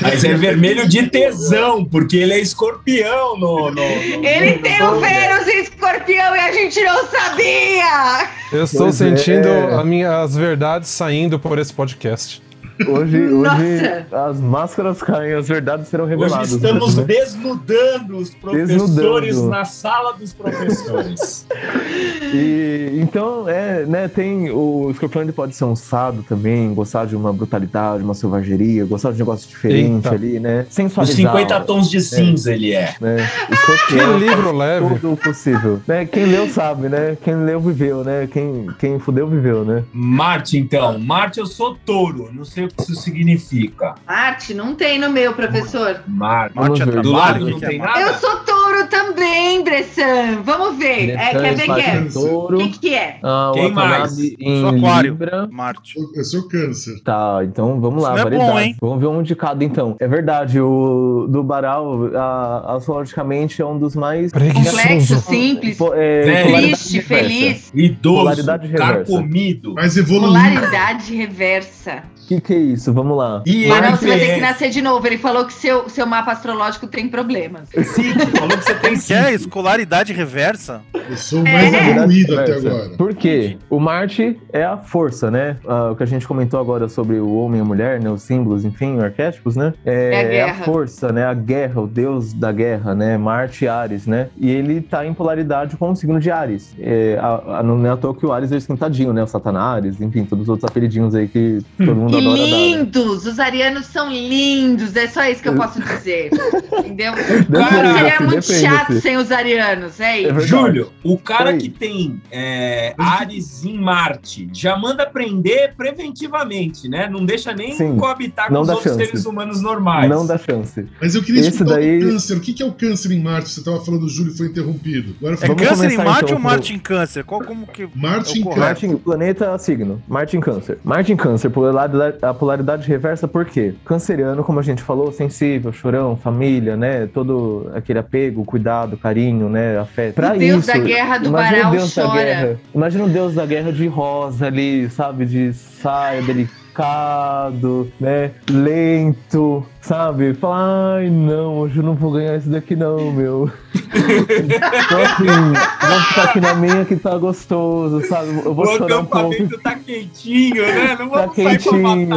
[0.00, 3.70] Mas é vermelho de tesão, porque ele é escorpião no.
[3.70, 3.82] no, no
[4.24, 8.28] ele no, tem o Vênus em escorpião e a gente não sabia!
[8.52, 9.84] Eu estou pois sentindo é.
[9.84, 12.42] minha, as verdades saindo por esse podcast.
[12.88, 16.52] Hoje, hoje as máscaras caem, as verdades serão reveladas.
[16.52, 17.04] Hoje estamos né?
[17.04, 19.50] desnudando os professores desnudando.
[19.50, 21.46] na sala dos professores.
[22.34, 27.14] e, então, é, né, tem o escorpião ele pode ser um sado também, gostar de
[27.14, 30.10] uma brutalidade, uma selvageria, gostar de um negócio diferente Eita.
[30.10, 30.66] ali, né?
[30.68, 31.34] Sensualizar.
[31.34, 32.94] Os 50 tons de cinza é, ele é.
[33.00, 33.16] Né?
[33.50, 34.98] Escorpião, que livro leve.
[34.98, 35.80] Tudo possível.
[35.86, 36.04] Né?
[36.06, 37.16] Quem leu sabe, né?
[37.22, 38.28] Quem leu viveu, né?
[38.30, 39.84] Quem, quem fudeu viveu, né?
[39.92, 40.98] Marte, então.
[40.98, 42.30] Marte, eu sou touro.
[42.32, 43.94] Não sei sei o que isso significa.
[44.06, 46.00] Marte, não tem no meu, professor.
[46.06, 48.00] Marte, Marte é do lado não tem nada?
[48.00, 50.42] Eu sou touro também, Bressan.
[50.44, 51.10] Vamos ver.
[51.10, 52.08] É, quer ver quem é?
[52.14, 53.18] O que, que é?
[53.22, 54.18] Ah, Quem mais?
[54.18, 55.12] Em sou aquário.
[55.12, 55.48] Libra.
[55.50, 55.94] Marte.
[56.14, 57.00] Eu sou câncer.
[57.02, 58.16] Tá, então vamos lá.
[58.16, 58.76] Isso é bom, hein?
[58.80, 59.96] Vamos ver um de cada, então.
[59.98, 64.32] É verdade, o do Baral, a, astrologicamente, é um dos mais...
[64.32, 67.70] Complexo, simples, é, triste, feliz.
[67.74, 68.44] Idoso,
[68.76, 69.74] carcomido.
[69.74, 70.32] Mais evoluído.
[70.32, 72.02] Polaridade reversa.
[72.24, 72.90] O que, que é isso?
[72.90, 73.42] Vamos lá.
[73.44, 75.06] E Mas não, você vai ter que nascer de novo.
[75.06, 77.68] Ele falou que seu, seu mapa astrológico tem problemas.
[77.68, 80.80] Sim, falou que você tem que é escolaridade reversa?
[80.94, 81.90] Eu sou o mais é.
[81.90, 82.88] evoluído até agora.
[82.96, 83.58] Por quê?
[83.68, 85.58] O Marte é a força, né?
[85.64, 88.08] Uh, o que a gente comentou agora sobre o homem e a mulher, né?
[88.08, 89.74] Os símbolos, enfim, arquétipos, né?
[89.84, 91.26] É, é, a, é a, força, né?
[91.26, 93.18] A guerra, o deus da guerra, né?
[93.18, 94.28] Marte e Ares, né?
[94.38, 96.74] E ele tá em polaridade com o signo de Ares.
[96.80, 99.22] É, a, a, não é à toa que o Ares é esquentadinho, né?
[99.22, 103.26] O Satanás, enfim, todos os outros apelidinhos aí que todo mundo que lindos!
[103.26, 106.30] Os arianos são lindos, é só isso que eu posso dizer.
[106.78, 107.12] Entendeu?
[107.12, 108.60] Cara, seria muito depende.
[108.60, 110.30] chato sem os arianos, é isso.
[110.30, 117.08] É Júlio, o cara que tem é, Ares em Marte já manda prender preventivamente, né?
[117.08, 119.06] Não deixa nem Sim, coabitar com os outros chance.
[119.06, 120.08] seres humanos normais.
[120.08, 120.86] Não dá chance.
[121.00, 121.98] Mas eu queria Esse daí...
[121.98, 122.36] o câncer.
[122.36, 123.50] O que é o câncer em Marte?
[123.50, 125.14] Você estava falando, o Júlio foi interrompido.
[125.18, 127.24] Agora, é câncer em Marte então, ou Marte em câncer?
[127.24, 127.88] Qual, como que...
[127.94, 128.96] Marte em câncer.
[128.98, 130.02] planeta signo.
[130.08, 130.78] Marte em câncer.
[130.84, 133.74] Marte em câncer, polaridade, a polaridade reversa por quê?
[133.84, 137.06] Canceriano, como a gente falou, sensível, chorão, família, né?
[137.06, 139.78] Todo aquele apego, cuidado, carinho, né?
[139.78, 140.14] Afeto.
[140.14, 142.58] Pra o Deus isso, da guerra do Baral chora.
[142.74, 145.26] Imagina o Deus da guerra de rosa ali, sabe?
[145.26, 148.30] De saia delicado, né?
[148.50, 150.34] Lento, sabe?
[150.34, 153.50] Falar, ai não, hoje eu não vou ganhar isso daqui não, meu.
[153.74, 158.28] então assim, vou ficar aqui na minha que tá gostoso, sabe?
[158.44, 159.58] Eu vou o chorar um pouco.
[159.62, 160.96] tá quentinho, né?
[160.98, 162.08] Não tá quentinho.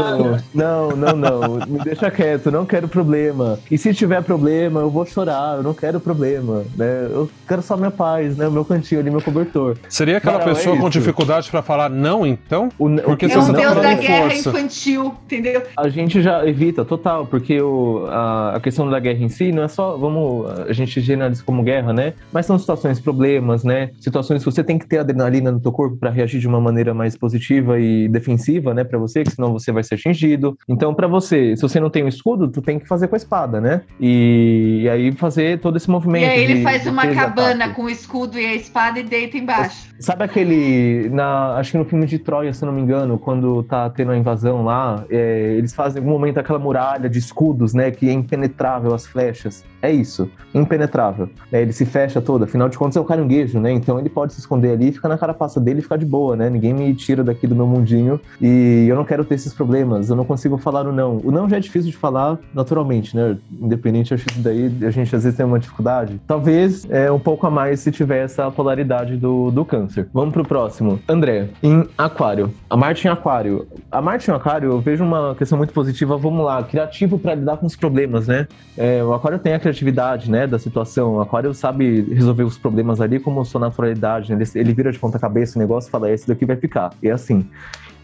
[0.54, 1.68] Não, não, não.
[1.68, 3.60] Me deixa quieto, não quero problema.
[3.70, 7.08] E se tiver problema, eu vou chorar, eu não quero problema, né?
[7.10, 8.48] Eu quero só minha paz, né?
[8.48, 9.78] O meu cantinho ali, meu cobertor.
[9.90, 12.70] Seria aquela é pessoa é com dificuldade para falar não, então?
[12.80, 14.50] O, porque é se você o tá Deus da guerra força.
[14.50, 15.64] infantil, entendeu?
[15.76, 19.64] A gente já evita total, porque o, a, a, questão da guerra em si não
[19.64, 22.14] é só, vamos, a gente generaliza como guerra, né?
[22.32, 23.92] Mas são situações, problemas, né?
[24.00, 26.94] Situações que você tem que ter adrenalina no teu corpo para reagir de uma maneira
[26.94, 30.58] mais positiva e defensiva, né, para você, que senão você vai ser atingido.
[30.68, 33.18] Então, para você, se você não tem um escudo, tu tem que fazer com a
[33.18, 33.82] espada, né?
[34.00, 36.24] E, e aí fazer todo esse movimento.
[36.24, 37.76] E aí ele faz uma cabana ataque.
[37.76, 39.88] com o escudo e a espada e deita embaixo.
[40.00, 43.90] Sabe aquele, na, acho que no filme de Troia, se não me engano, quando tá
[43.90, 47.18] tendo a invasão lá, é, eles fazem em algum momento aquela muralha de
[47.48, 47.92] escudos, né?
[47.92, 49.64] Que é impenetrável as flechas.
[49.82, 51.30] É isso, impenetrável.
[51.52, 53.72] É, ele se fecha todo, afinal de contas é um caranguejo, né?
[53.72, 56.50] Então ele pode se esconder ali, ficar na carapaça dele e ficar de boa, né?
[56.50, 60.16] Ninguém me tira daqui do meu mundinho e eu não quero ter esses problemas, eu
[60.16, 61.22] não consigo falar o não.
[61.24, 63.38] O não já é difícil de falar naturalmente, né?
[63.62, 66.20] Independente, acho que daí a gente às vezes tem uma dificuldade.
[66.28, 70.08] Talvez é um pouco a mais se tiver essa polaridade do, do câncer.
[70.14, 71.00] Vamos pro próximo.
[71.08, 72.52] André, em Aquário.
[72.70, 73.68] A Marte em Aquário.
[73.92, 77.58] A Marte em Aquário, eu vejo uma questão muito positiva, vamos lá, criativo para lidar
[77.58, 78.48] com os problemas, né?
[78.76, 81.16] É, o Aquário tem a criatividade, né, da situação.
[81.16, 84.42] O Aquário sabe resolver os problemas ali como sua naturalidade, né?
[84.42, 86.92] ele, ele vira de ponta cabeça o negócio e fala, esse daqui vai ficar.
[87.04, 87.46] E é assim.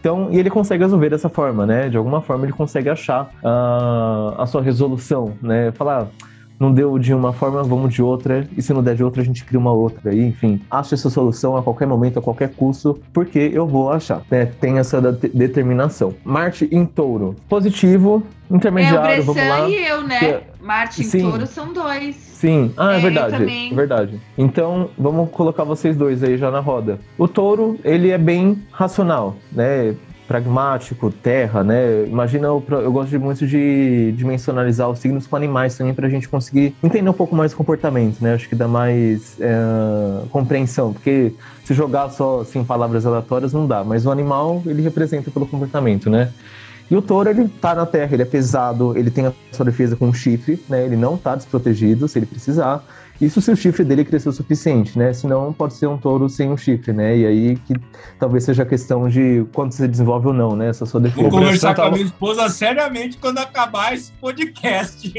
[0.00, 1.88] Então, e ele consegue resolver dessa forma, né?
[1.88, 5.72] De alguma forma ele consegue achar uh, a sua resolução, né?
[5.72, 6.08] Falar,
[6.58, 9.24] não deu de uma forma, vamos de outra, e se não der de outra, a
[9.24, 10.14] gente cria uma outra.
[10.14, 14.22] E, enfim, acho essa solução a qualquer momento, a qualquer custo, porque eu vou achar,
[14.30, 14.46] né?
[14.46, 16.14] Tem essa determinação.
[16.24, 17.34] Marte em touro.
[17.48, 19.68] Positivo, intermediário, é, o vamos lá.
[19.68, 20.18] e eu, né?
[20.18, 20.54] Que...
[20.64, 21.30] Marte em Sim.
[21.30, 22.16] touro são dois.
[22.16, 23.44] Sim, ah, é, é verdade.
[23.44, 24.20] É verdade.
[24.36, 26.98] Então, vamos colocar vocês dois aí já na roda.
[27.18, 29.94] O touro, ele é bem racional, né?
[30.26, 32.06] Pragmático, terra, né?
[32.06, 36.28] Imagina, eu, eu gosto muito de dimensionalizar os signos com animais também para a gente
[36.28, 38.34] conseguir entender um pouco mais o comportamento, né?
[38.34, 41.32] Acho que dá mais é, compreensão, porque
[41.64, 46.08] se jogar só assim palavras aleatórias não dá, mas o animal ele representa pelo comportamento,
[46.08, 46.30] né?
[46.90, 49.96] E o touro, ele tá na terra, ele é pesado, ele tem a sua defesa
[49.96, 50.84] com um chifre, né?
[50.84, 52.84] Ele não tá desprotegido se ele precisar.
[53.20, 55.12] Isso se o chifre dele cresceu o suficiente, né?
[55.12, 57.16] Senão pode ser um touro sem um chifre, né?
[57.16, 57.74] E aí que
[58.18, 60.68] talvez seja questão de quando você desenvolve ou não, né?
[60.68, 61.22] Essa sua defesa.
[61.22, 65.12] Vou conversar com a minha esposa seriamente quando acabar esse podcast.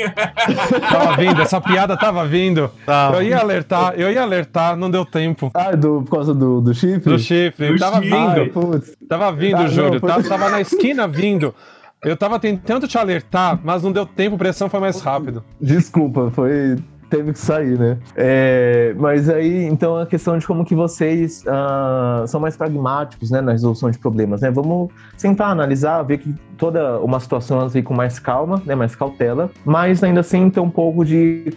[0.92, 2.70] tava vindo, essa piada tava vindo.
[2.86, 3.18] Tava.
[3.18, 5.50] Eu ia alertar, eu ia alertar, não deu tempo.
[5.54, 7.14] Ah, do, por causa do, do chifre?
[7.14, 8.18] Do chifre, do tava chifre.
[8.18, 8.74] vindo.
[8.74, 9.94] Ai, tava vindo, ah, Júlio.
[9.94, 11.56] Não, tava, tava na esquina vindo.
[12.04, 15.44] Eu tava tentando te alertar, mas não deu tempo, pressão foi mais rápido.
[15.60, 16.78] Desculpa, foi
[17.16, 17.98] teve que sair, né?
[18.16, 23.42] É, mas aí, então, a questão de como que vocês uh, são mais pragmáticos, né,
[23.42, 24.52] na resolução de problemas, né?
[24.52, 29.50] Vamos sentar, analisar, ver que toda uma situação assim, com mais calma, né, mais cautela,
[29.64, 31.54] mas ainda assim ter um pouco de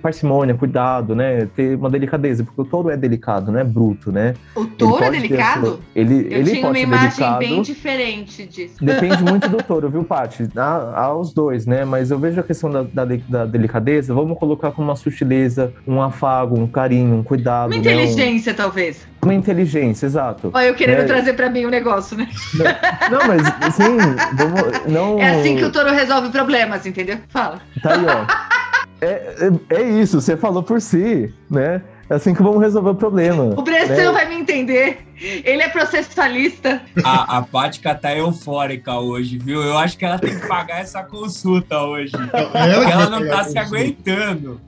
[0.00, 1.48] parcimônia, cuidado, né?
[1.54, 4.34] Ter uma delicadeza, porque o touro é delicado, não é bruto, né?
[4.54, 5.80] O touro é delicado?
[5.94, 7.38] Ele, Eu ele tinha uma imagem delicado.
[7.38, 8.74] bem diferente disso.
[8.80, 10.48] Depende muito do touro, viu, Paty?
[10.56, 11.84] Há, há, os dois, né?
[11.84, 16.00] Mas eu vejo a questão da, da, da, delicadeza, vamos colocar como uma sutileza, um
[16.00, 17.68] afago, um carinho, um cuidado.
[17.68, 18.58] Uma inteligência, né?
[18.58, 18.62] um...
[18.62, 19.06] talvez.
[19.22, 20.50] Uma inteligência, exato.
[20.54, 21.04] Olha, eu querendo é...
[21.04, 22.28] trazer para mim o um negócio, né?
[22.54, 23.96] Não, não mas assim,
[24.34, 25.18] vamos, não...
[25.18, 27.18] É assim que o touro resolve problemas, entendeu?
[27.28, 27.60] Fala.
[27.82, 28.55] Tá aí, ó.
[29.00, 31.82] É, é, é, isso, você falou por si, né?
[32.08, 33.52] É assim que vamos resolver o problema.
[33.56, 34.12] O Bressão né?
[34.12, 34.98] vai me entender.
[35.20, 36.80] Ele é processualista.
[37.04, 39.60] A, a Pática tá eufórica hoje, viu?
[39.60, 42.12] Eu acho que ela tem que pagar essa consulta hoje.
[42.54, 44.60] Ela, ela não tá se aguentando.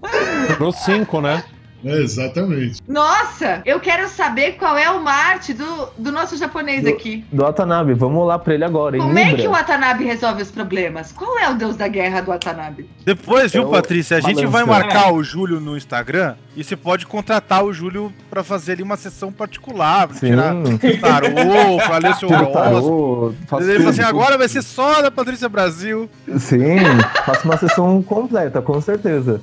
[0.56, 1.44] Pro cinco, né?
[1.84, 2.80] É, exatamente.
[2.88, 7.24] Nossa, eu quero saber qual é o Marte do, do nosso japonês do, aqui.
[7.30, 8.98] Do Watanabe, vamos lá pra ele agora.
[8.98, 11.12] Como é que o Watanabe resolve os problemas?
[11.12, 12.88] Qual é o deus da guerra do Watanabe?
[13.04, 14.16] Depois, viu, é Patrícia?
[14.16, 18.42] A gente vai marcar o Júlio no Instagram e você pode contratar o Júlio pra
[18.42, 20.26] fazer ali uma sessão particular, pra Sim.
[20.26, 20.54] tirar
[21.00, 23.34] tarô, pra ler seu horóscopo.
[23.60, 26.10] Ele fala assim, agora vai ser só da Patrícia Brasil.
[26.38, 26.78] Sim,
[27.24, 29.40] faço uma sessão completa, com certeza.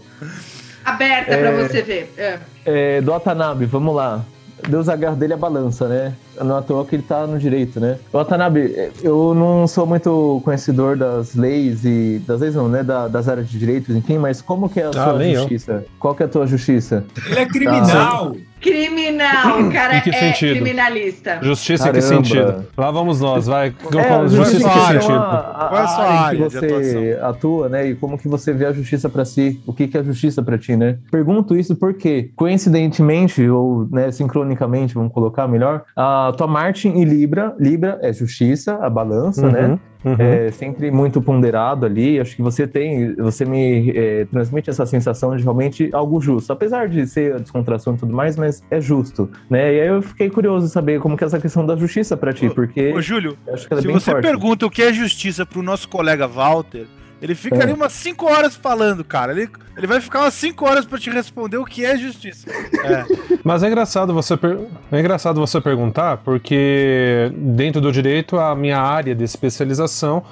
[0.86, 2.14] Aberta é, pra você ver.
[2.16, 2.40] É.
[2.64, 4.24] É, do Watanabe, vamos lá.
[4.70, 6.14] Deus agarra dele a balança, né?
[6.44, 7.98] Não é à toa que ele tá no direito, né?
[8.12, 12.22] Watanabe, eu não sou muito conhecedor das leis e.
[12.26, 12.84] Das leis não, né?
[12.84, 15.72] Da, das áreas de direitos, enfim, mas como que é a ah, sua justiça?
[15.72, 15.86] Eu.
[16.00, 17.06] Qual que é a tua justiça?
[17.30, 18.32] Ele é criminal!
[18.32, 18.56] Tá.
[18.66, 20.54] Criminal, o cara é sentido?
[20.54, 21.40] criminalista.
[21.44, 22.00] Justiça Caramba.
[22.00, 22.66] em que sentido?
[22.76, 23.68] Lá vamos nós, vai.
[23.68, 25.20] É, justiça em que sentido?
[25.20, 27.90] Qual é a sua área que você atua, né?
[27.90, 29.62] E como que você vê a justiça para si?
[29.68, 30.98] O que que é a justiça para ti, né?
[31.12, 37.56] Pergunto isso porque, coincidentemente, ou né, sincronicamente, vamos colocar melhor, a tua Marte em Libra,
[37.60, 39.62] Libra é justiça, a balança, né?
[39.62, 39.68] uhum.
[39.70, 39.80] né?
[40.06, 40.16] Uhum.
[40.20, 42.20] É sempre muito ponderado ali.
[42.20, 46.88] Acho que você tem, você me é, transmite essa sensação de realmente algo justo, apesar
[46.88, 49.74] de ser a descontração e tudo mais, mas é justo, né?
[49.74, 52.52] E aí eu fiquei curioso saber como que é essa questão da justiça para ti,
[52.52, 52.94] porque.
[52.94, 54.24] Ô, Júlio, é se você forte.
[54.24, 56.86] pergunta o que é justiça para o nosso colega Walter,
[57.22, 57.64] ele fica é.
[57.64, 59.32] ali umas 5 horas falando, cara.
[59.32, 62.50] Ele, ele vai ficar umas 5 horas para te responder o que é justiça.
[62.50, 63.06] É.
[63.44, 64.60] Mas é engraçado você per...
[64.92, 70.24] é engraçado você perguntar, porque dentro do direito a minha área de especialização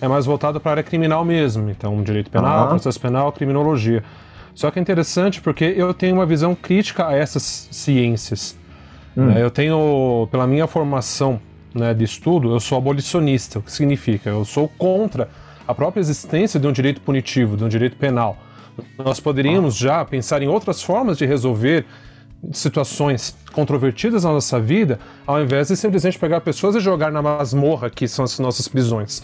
[0.00, 1.70] é mais voltada para a área criminal mesmo.
[1.70, 4.02] Então, direito penal, processo penal, criminologia.
[4.54, 8.58] Só que é interessante porque eu tenho uma visão crítica a essas ciências.
[9.16, 9.26] Hum.
[9.26, 9.42] Né?
[9.42, 11.40] Eu tenho, pela minha formação
[11.74, 13.60] né, de estudo, eu sou abolicionista.
[13.60, 14.28] O que significa?
[14.28, 15.28] Eu sou contra
[15.66, 18.36] a própria existência de um direito punitivo, de um direito penal.
[18.98, 21.84] Nós poderíamos já pensar em outras formas de resolver
[22.52, 27.88] situações controvertidas na nossa vida, ao invés de simplesmente pegar pessoas e jogar na masmorra,
[27.88, 29.22] que são as nossas prisões.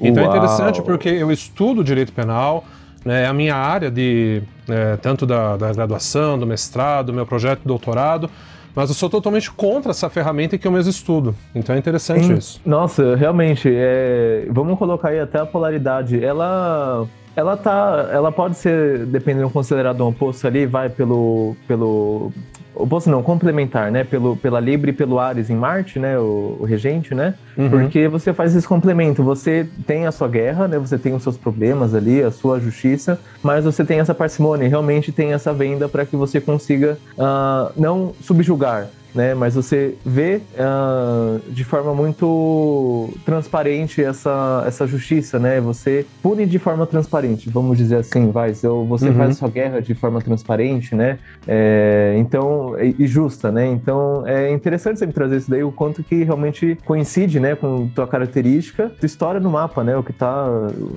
[0.00, 0.32] Então Uau.
[0.32, 2.64] é interessante porque eu estudo direito penal,
[3.04, 7.60] né, é a minha área de é, tanto da, da, graduação, do mestrado, meu projeto
[7.60, 8.30] de doutorado,
[8.74, 11.34] mas eu sou totalmente contra essa ferramenta que eu mesmo estudo.
[11.54, 12.34] Então é interessante Sim.
[12.34, 12.60] isso.
[12.64, 14.46] Nossa, realmente, é...
[14.50, 16.22] vamos colocar aí até a polaridade.
[16.22, 17.06] Ela
[17.36, 22.32] ela tá, ela pode ser, dependendo considerado um oposto ali, vai pelo pelo
[22.74, 24.04] oposto não, complementar, né?
[24.04, 26.18] Pelo, pela Libra e pelo Ares em Marte, né?
[26.18, 27.34] O, o regente, né?
[27.56, 27.70] Uhum.
[27.70, 29.22] Porque você faz esse complemento.
[29.22, 30.78] Você tem a sua guerra, né?
[30.78, 35.12] Você tem os seus problemas ali, a sua justiça, mas você tem essa parcimônia, realmente
[35.12, 39.34] tem essa venda para que você consiga uh, não subjugar, né?
[39.34, 45.60] Mas você vê uh, de forma muito transparente essa, essa justiça, né?
[45.60, 48.52] Você pune de forma transparente, vamos dizer assim, vai.
[48.52, 49.14] Você uhum.
[49.14, 51.18] faz a sua guerra de forma transparente, né?
[51.46, 53.66] É, então, e, e, justa, né?
[53.66, 58.06] Então, é interessante sempre trazer isso daí, o quanto que realmente coincide, né, com tua
[58.06, 59.96] característica, tua história no mapa, né?
[59.96, 60.46] O que tá,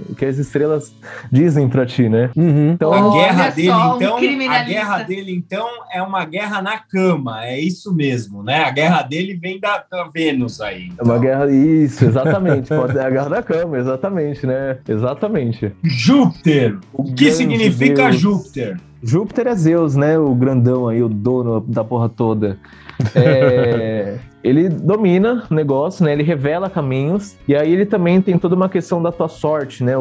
[0.09, 0.93] o que as estrelas
[1.31, 2.31] dizem para ti, né?
[2.35, 2.71] Uhum.
[2.71, 7.59] Então, a guerra dele, então, a guerra dele, então, é uma guerra na cama, é
[7.59, 8.63] isso mesmo mesmo, né?
[8.63, 10.87] A guerra dele vem da, da Vênus aí.
[10.87, 11.05] Então.
[11.05, 12.69] É uma guerra, isso, exatamente.
[12.69, 14.77] Pode ser a guerra da cama, exatamente, né?
[14.87, 15.73] Exatamente.
[15.83, 16.77] Júpiter.
[16.93, 18.19] O que significa Deus.
[18.19, 18.79] Júpiter?
[19.03, 20.17] Júpiter é Zeus, né?
[20.17, 22.57] O grandão aí, o dono da porra toda.
[23.15, 26.13] É, ele domina o negócio, né?
[26.13, 29.93] Ele revela caminhos e aí ele também tem toda uma questão da tua sorte, né?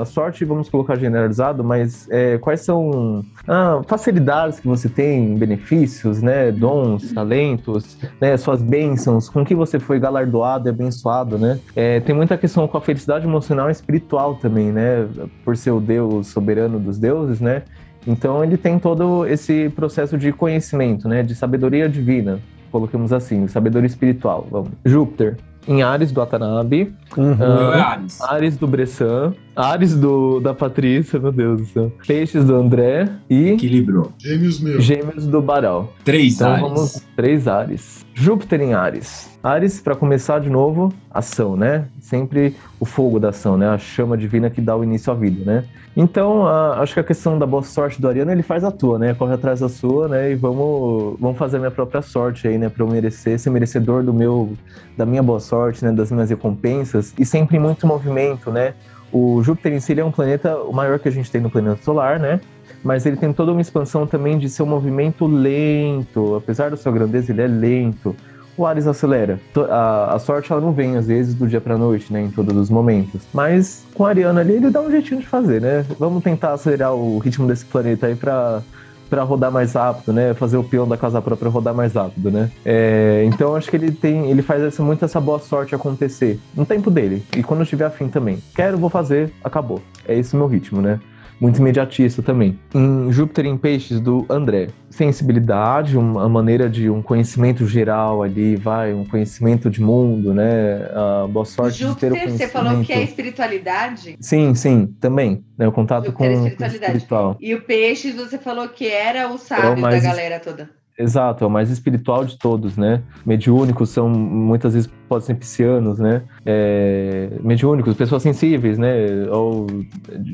[0.00, 6.22] A sorte, vamos colocar generalizado, mas é, quais são ah, facilidades que você tem, benefícios,
[6.22, 6.50] né?
[6.50, 8.36] Dons, talentos, né?
[8.36, 11.58] Suas bênçãos, com que você foi galardoado e abençoado, né?
[11.76, 15.06] É, tem muita questão com a felicidade emocional e espiritual também, né?
[15.44, 17.62] Por ser o Deus soberano dos deuses, né?
[18.06, 22.38] Então ele tem todo esse processo de conhecimento, né, de sabedoria divina,
[22.70, 24.46] coloquemos assim, sabedoria espiritual.
[24.50, 24.70] Vamos.
[24.84, 25.36] Júpiter
[25.66, 27.32] em Ares do Atanabe, uhum.
[27.32, 28.20] uh, Ares.
[28.20, 33.50] Ares do Bressan, Ares do, da Patrícia, meu Deus do céu, Peixes do André e...
[33.50, 34.12] Equilibrou.
[34.18, 34.80] Gêmeos meu.
[34.80, 35.92] Gêmeos do Baral.
[36.04, 36.62] Três então, Ares.
[36.62, 38.04] Vamos, três Ares.
[38.14, 39.30] Júpiter em Ares.
[39.42, 41.86] Ares, para começar de novo, ação, né?
[42.00, 43.68] Sempre o fogo da ação, né?
[43.68, 45.64] A chama divina que dá o início à vida, né?
[45.96, 48.98] Então, a, acho que a questão da boa sorte do Ariano, ele faz a tua,
[48.98, 49.14] né?
[49.14, 50.32] Corre atrás da sua, né?
[50.32, 52.68] E vamos, vamos fazer a minha própria sorte aí, né?
[52.68, 54.54] Para eu merecer, ser merecedor do meu,
[54.96, 55.92] da minha boa sorte, né?
[55.92, 57.14] Das minhas recompensas.
[57.18, 58.74] E sempre em muito movimento, né?
[59.14, 61.80] O Júpiter em si é um planeta o maior que a gente tem no planeta
[61.82, 62.40] solar, né?
[62.82, 66.34] Mas ele tem toda uma expansão também de ser um movimento lento.
[66.34, 68.14] Apesar da sua grandeza, ele é lento
[68.56, 69.40] o Ares acelera.
[69.68, 72.56] A, a, sorte ela não vem às vezes do dia para noite, né, em todos
[72.56, 73.22] os momentos.
[73.32, 75.84] Mas com a Ariana ali ele dá um jeitinho de fazer, né?
[75.98, 78.62] Vamos tentar acelerar o ritmo desse planeta aí para
[79.08, 80.34] para rodar mais rápido, né?
[80.34, 82.50] Fazer o peão da casa própria rodar mais rápido, né?
[82.64, 86.64] É, então acho que ele tem, ele faz essa, muito essa boa sorte acontecer no
[86.64, 88.38] tempo dele e quando eu tiver afim também.
[88.54, 89.80] Quero, vou fazer, acabou.
[90.06, 91.00] É esse o meu ritmo, né?
[91.40, 92.58] Muito imediatista também.
[92.74, 98.92] Em Júpiter em Peixes, do André, sensibilidade, uma maneira de um conhecimento geral ali, vai,
[98.92, 100.88] um conhecimento de mundo, né?
[100.92, 104.16] A boa sorte Júpiter, de ter o você falou que é espiritualidade?
[104.20, 105.44] Sim, sim, também.
[105.58, 106.78] Né, o contato Júpiter com, é espiritualidade.
[106.78, 107.36] com o espiritual.
[107.40, 110.70] E o Peixes, você falou que era o sábio é o da galera toda.
[110.96, 113.02] Exato, é o mais espiritual de todos, né?
[113.26, 116.22] Mediúnicos são muitas vezes podem ser piscianos, né?
[116.46, 119.28] É, mediúnicos, pessoas sensíveis, né?
[119.30, 119.66] Ou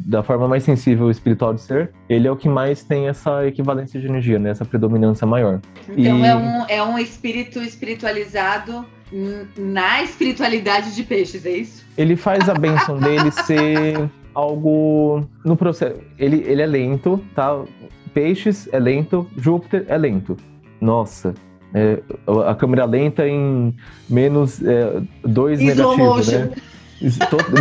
[0.06, 3.98] da forma mais sensível espiritual de ser, ele é o que mais tem essa equivalência
[3.98, 4.50] de energia, né?
[4.50, 5.60] Essa predominância maior.
[5.88, 6.24] Então e...
[6.24, 8.84] é, um, é um espírito espiritualizado
[9.56, 11.86] na espiritualidade de peixes, é isso?
[11.96, 16.00] Ele faz a benção dele ser algo no processo.
[16.18, 17.64] Ele, ele é lento, tá?
[18.12, 20.36] Peixes é lento, Júpiter é lento.
[20.80, 21.34] Nossa,
[21.74, 22.00] é,
[22.46, 23.74] a câmera lenta em
[24.08, 26.50] menos é, dois negativos, né?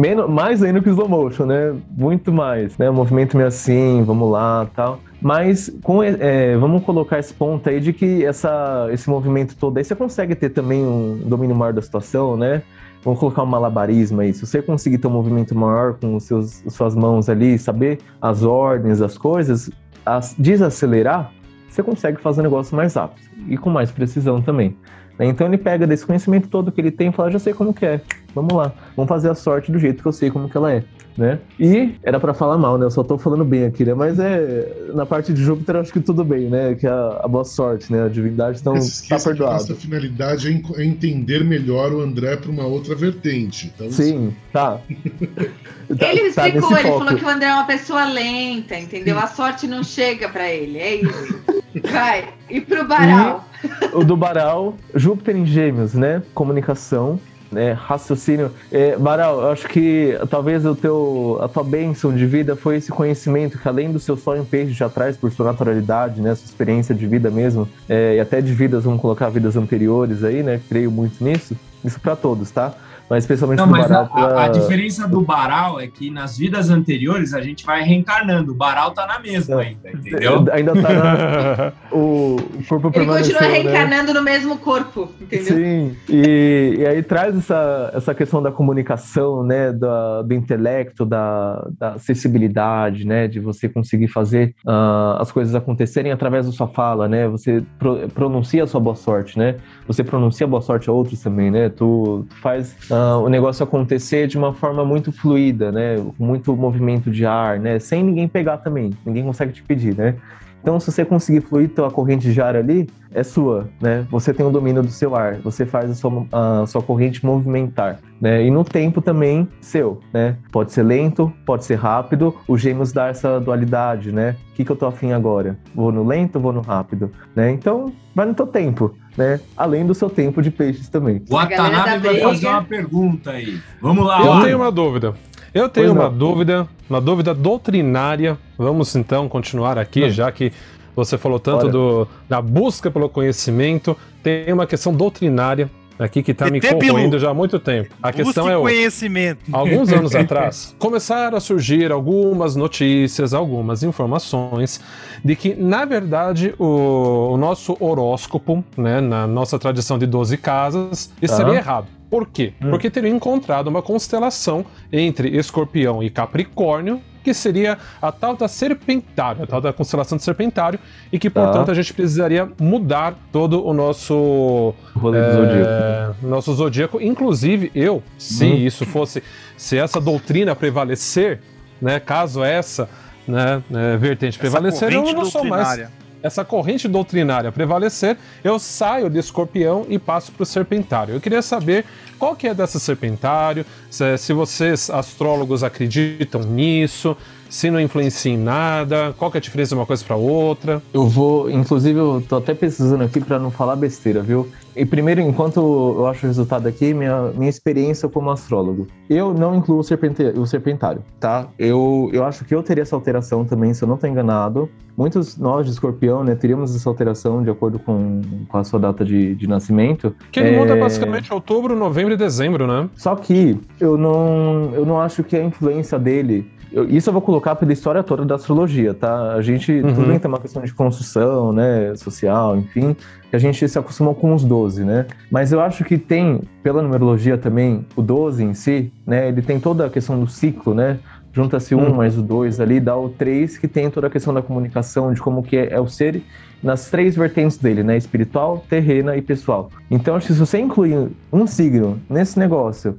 [0.02, 1.76] menos, mais ainda que slow motion, né?
[1.96, 2.90] Muito mais, né?
[2.90, 5.00] O movimento meio assim, vamos lá, tal.
[5.22, 9.84] Mas com, é, vamos colocar esse ponto aí de que essa, esse movimento todo aí
[9.84, 12.64] você consegue ter também um domínio maior da situação, né?
[13.04, 14.34] Vamos colocar um malabarismo aí.
[14.34, 18.44] Se você conseguir ter um movimento maior com os seus, suas mãos ali, saber as
[18.44, 19.70] ordens das coisas,
[20.06, 21.32] as, desacelerar,
[21.70, 24.76] você consegue fazer o negócio mais rápido e com mais precisão também.
[25.18, 25.26] Né?
[25.28, 27.86] Então ele pega desse conhecimento todo que ele tem e fala, já sei como que
[27.86, 28.02] é,
[28.34, 30.84] vamos lá, vamos fazer a sorte do jeito que eu sei como que ela é
[31.20, 31.38] né?
[31.60, 32.86] E era para falar mal, né?
[32.86, 33.94] Eu só tô falando bem aqui, né?
[33.94, 36.76] Mas é na parte de Júpiter acho que tudo bem, né?
[36.76, 38.06] Que a, a boa sorte, né?
[38.06, 39.54] A divindade então tá perdoado.
[39.54, 43.72] Nossa finalidade é, é entender melhor o André para uma outra vertente.
[43.76, 44.80] Então, Sim, tá.
[46.00, 47.06] tá ele tá explicou, ele foco.
[47.06, 49.20] falou que o André é uma pessoa lenta, entendeu?
[49.20, 51.44] A sorte não chega para ele, é isso.
[51.92, 52.30] Vai.
[52.50, 53.46] E pro Baral?
[53.64, 56.24] E o do Baral, Júpiter em Gêmeos, né?
[56.34, 57.20] Comunicação
[57.52, 58.52] né, raciocínio.
[58.72, 62.92] É, Baral, eu acho que talvez o teu, a tua bênção de vida foi esse
[62.92, 66.94] conhecimento que além do seu sonho peixe já traz por sua naturalidade, né, sua experiência
[66.94, 70.92] de vida mesmo, é, e até de vidas, vamos colocar vidas anteriores aí, né, creio
[70.92, 71.56] muito nisso.
[71.84, 72.74] Isso para todos, tá?
[73.10, 74.04] Mas especialmente Não, mas Baral.
[74.06, 74.44] A, pra...
[74.44, 78.52] a, diferença do Baral é que nas vidas anteriores a gente vai reencarnando.
[78.52, 79.68] O Baral tá na mesma é.
[79.68, 80.46] ainda, entendeu?
[80.52, 81.74] Ainda tá na...
[81.92, 82.38] o
[82.68, 83.48] corpo Ele continua né?
[83.48, 84.20] reencarnando né?
[84.20, 85.56] no mesmo corpo, entendeu?
[85.56, 91.68] Sim, e, e, aí traz essa, essa questão da comunicação, né, do, do intelecto, da,
[91.78, 97.08] da acessibilidade, né, de você conseguir fazer uh, as coisas acontecerem através da sua fala,
[97.08, 99.56] né, você pro, pronuncia a sua boa sorte, né,
[99.90, 102.76] você pronuncia boa sorte a outros também, né, tu, tu faz...
[102.92, 105.96] Uh, o negócio acontecer de uma forma muito fluida, né?
[106.20, 107.80] Muito movimento de ar, né?
[107.80, 108.92] Sem ninguém pegar também.
[109.04, 110.16] Ninguém consegue te pedir, né?
[110.62, 114.06] Então, se você conseguir fluir tua corrente de ar ali, é sua, né?
[114.12, 118.00] Você tem o domínio do seu ar, você faz a sua, a sua corrente movimentar,
[118.22, 118.44] né?
[118.44, 120.36] E no tempo também seu, né?
[120.52, 122.36] Pode ser lento, pode ser rápido.
[122.48, 124.36] O Gêmeos dá essa dualidade, né?
[124.52, 125.58] O que, que eu tô afim agora?
[125.74, 127.52] Vou no lento, vou no rápido, né?
[127.52, 129.40] Então, vai no teu tempo né?
[129.58, 131.22] Além do seu tempo de peixes também.
[131.30, 133.60] O Watanabe vai fazer uma pergunta aí.
[133.82, 134.26] Vamos lá.
[134.26, 135.14] Eu tenho uma dúvida.
[135.54, 138.38] Eu tenho uma dúvida, uma dúvida doutrinária.
[138.58, 140.52] Vamos então continuar aqui, já que
[140.96, 143.98] você falou tanto do, da busca pelo conhecimento.
[144.22, 145.70] Tem uma questão doutrinária
[146.00, 147.94] aqui que está me corroendo já há muito tempo.
[148.02, 149.42] A questão é o conhecimento.
[149.52, 154.80] Alguns anos atrás, começaram a surgir algumas notícias, algumas informações
[155.24, 161.12] de que, na verdade, o, o nosso horóscopo, né, na nossa tradição de 12 casas,
[161.22, 161.88] estaria errado.
[162.10, 162.54] Por quê?
[162.62, 162.72] Hum.
[162.72, 169.44] Porque teria encontrado uma constelação entre Escorpião e Capricórnio que seria a tal da Serpentário,
[169.44, 170.80] a tal da constelação de Serpentário,
[171.12, 171.72] e que, portanto, tá.
[171.72, 174.74] a gente precisaria mudar todo o nosso.
[174.96, 176.28] O é, zodíaco.
[176.28, 177.02] Nosso zodíaco.
[177.02, 178.56] Inclusive, eu, se hum.
[178.56, 179.24] isso fosse.
[179.58, 181.42] Se essa doutrina prevalecer,
[181.82, 182.90] né, caso essa
[183.28, 185.88] né, é, vertente essa prevalecer, eu não sou mais
[186.22, 191.16] essa corrente doutrinária prevalecer, eu saio de escorpião e passo para o serpentário.
[191.16, 191.86] Eu queria saber
[192.18, 197.16] qual que é dessa serpentário, se, vocês, astrólogos, acreditam nisso,
[197.50, 200.82] se não influencia em nada, qual que é a diferença de uma coisa para outra.
[200.94, 204.50] Eu vou, inclusive, eu tô até pesquisando aqui para não falar besteira, viu?
[204.76, 208.88] E primeiro, enquanto eu acho o resultado aqui, minha, minha experiência como astrólogo.
[209.10, 211.48] Eu não incluo o, serpente, o serpentário, tá?
[211.58, 214.70] Eu, eu acho que eu teria essa alteração também, se eu não estou enganado.
[214.96, 219.04] Muitos nós de escorpião, né, teríamos essa alteração de acordo com, com a sua data
[219.04, 220.14] de, de nascimento.
[220.32, 220.60] Que ele é...
[220.60, 222.90] muda basicamente outubro, novembro e dezembro, né?
[222.96, 226.50] Só que eu não, eu não acho que a influência dele
[226.88, 229.34] isso eu vou colocar pela história toda da astrologia, tá?
[229.34, 229.94] A gente, uhum.
[229.94, 232.96] tudo bem tem uma questão de construção, né, social, enfim,
[233.30, 235.06] que a gente se acostumou com os 12, né?
[235.30, 239.60] Mas eu acho que tem, pela numerologia também, o 12 em si, né, ele tem
[239.60, 241.00] toda a questão do ciclo, né?
[241.32, 241.96] Junta-se um uhum.
[241.96, 245.22] mais o dois ali, dá o três, que tem toda a questão da comunicação, de
[245.22, 246.24] como que é, é o ser
[246.62, 247.96] nas três vertentes dele, né?
[247.96, 249.70] Espiritual, terrena e pessoal.
[249.92, 252.98] Então, acho que se você incluir um signo nesse negócio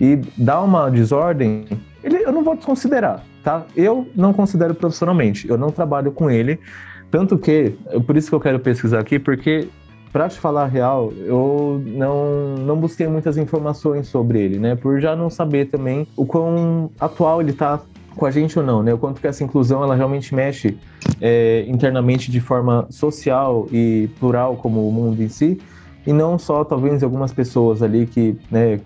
[0.00, 1.66] e dá uma desordem,
[2.02, 3.64] ele, eu não vou desconsiderar, tá?
[3.76, 6.58] Eu não considero profissionalmente, eu não trabalho com ele,
[7.10, 7.74] tanto que,
[8.06, 9.68] por isso que eu quero pesquisar aqui, porque
[10.12, 14.74] para te falar a real, eu não, não busquei muitas informações sobre ele, né?
[14.74, 17.80] Por já não saber também o quão atual ele tá
[18.16, 18.92] com a gente ou não, né?
[18.92, 20.76] O quanto que essa inclusão ela realmente mexe
[21.20, 25.60] é, internamente de forma social e plural como o mundo em si,
[26.06, 28.80] e não só talvez algumas pessoas ali que, né,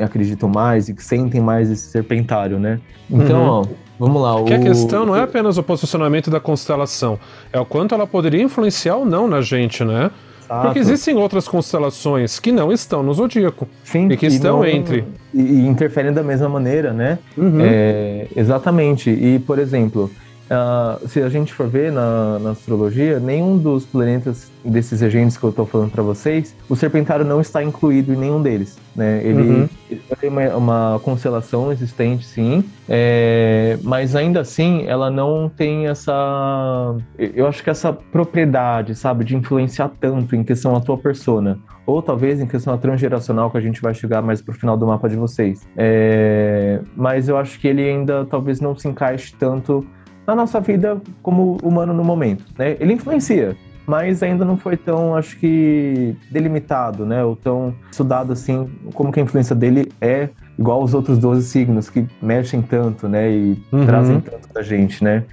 [0.00, 2.80] acreditam mais e que sentem mais esse serpentário, né?
[3.10, 3.48] Então, uhum.
[3.48, 3.64] ó,
[3.98, 4.42] vamos lá.
[4.44, 4.56] Que o...
[4.56, 7.18] a questão não é apenas o posicionamento da constelação,
[7.52, 10.10] é o quanto ela poderia influenciar ou não na gente, né?
[10.48, 10.62] Exato.
[10.62, 15.04] Porque existem outras constelações que não estão no zodíaco Sim, e que estão não, entre.
[15.34, 17.18] E, e, interferem da mesma maneira, né?
[17.36, 17.60] Uhum.
[17.60, 19.10] É, exatamente.
[19.10, 20.10] E, por exemplo,
[20.48, 25.44] Uh, se a gente for ver na, na, astrologia, nenhum dos planetas desses agentes que
[25.44, 28.78] eu estou falando para vocês, o Serpentário não está incluído em nenhum deles.
[28.96, 29.20] Né?
[29.22, 29.68] Ele, uhum.
[29.90, 36.96] ele tem uma, uma, constelação existente, sim, é, mas ainda assim ela não tem essa.
[37.18, 41.58] Eu acho que essa propriedade, sabe, de influenciar tanto em questão à tua persona.
[41.86, 45.08] Ou talvez em questão transgeracional, que a gente vai chegar mais pro final do mapa
[45.08, 45.66] de vocês.
[45.76, 49.86] É, mas eu acho que ele ainda talvez não se encaixe tanto
[50.28, 52.76] na nossa vida como humano no momento, né?
[52.78, 53.56] Ele influencia,
[53.86, 57.24] mas ainda não foi tão, acho que, delimitado, né?
[57.24, 61.88] Ou tão estudado assim, como que a influência dele é igual aos outros 12 signos
[61.88, 63.30] que mexem tanto, né?
[63.32, 63.86] E uhum.
[63.86, 65.24] trazem tanto da gente, né?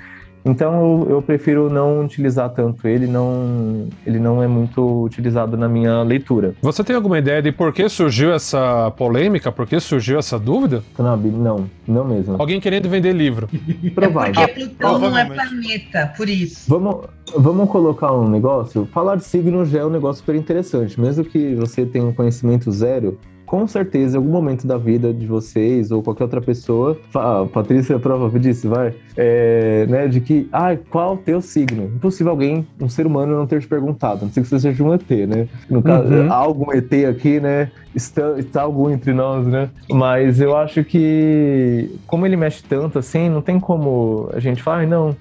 [0.45, 5.67] Então eu, eu, prefiro não utilizar tanto ele, não, ele não é muito utilizado na
[5.67, 6.53] minha leitura.
[6.61, 9.51] Você tem alguma ideia de por que surgiu essa polêmica?
[9.51, 10.83] Por que surgiu essa dúvida?
[10.99, 12.35] Não, não, não mesmo.
[12.37, 13.49] Alguém querendo vender livro.
[13.95, 14.43] Provável.
[14.43, 16.69] É porque Plutão não é planeta, por isso.
[16.69, 18.87] Vamos, vamos colocar um negócio.
[18.93, 20.99] Falar de signo já é um negócio super interessante.
[20.99, 25.25] Mesmo que você tenha um conhecimento zero, com certeza, em algum momento da vida de
[25.25, 30.49] vocês ou qualquer outra pessoa, a Patrícia é prova disso, vai, é, né, de que,
[30.51, 31.85] ah, qual o teu signo?
[31.85, 34.93] Impossível alguém, um ser humano, não ter te perguntado, não sei que você seja um
[34.93, 35.47] ET, né?
[35.69, 36.31] No caso, uhum.
[36.31, 37.71] há algum ET aqui, né?
[37.93, 39.69] Está, está algum entre nós, né?
[39.89, 44.81] Mas eu acho que, como ele mexe tanto assim, não tem como a gente falar,
[44.81, 45.15] ah, não,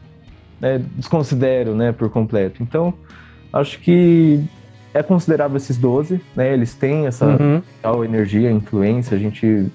[0.61, 2.63] né, desconsidero, né, por completo.
[2.63, 2.95] Então,
[3.53, 4.43] acho que
[4.95, 6.55] é considerável esses 12, né?
[6.55, 7.61] Eles têm essa uhum.
[7.83, 9.67] tal energia, influência, a gente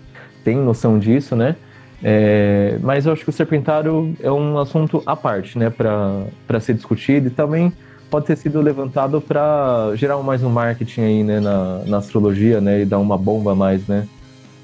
[0.44, 1.56] tem noção disso, né?
[2.02, 6.74] É, mas eu acho que o serpentário é um assunto à parte, né, para ser
[6.74, 7.74] discutido e também
[8.10, 12.82] pode ter sido levantado para gerar mais um marketing aí, né, na, na astrologia, né,
[12.82, 14.08] e dar uma bomba a mais, né.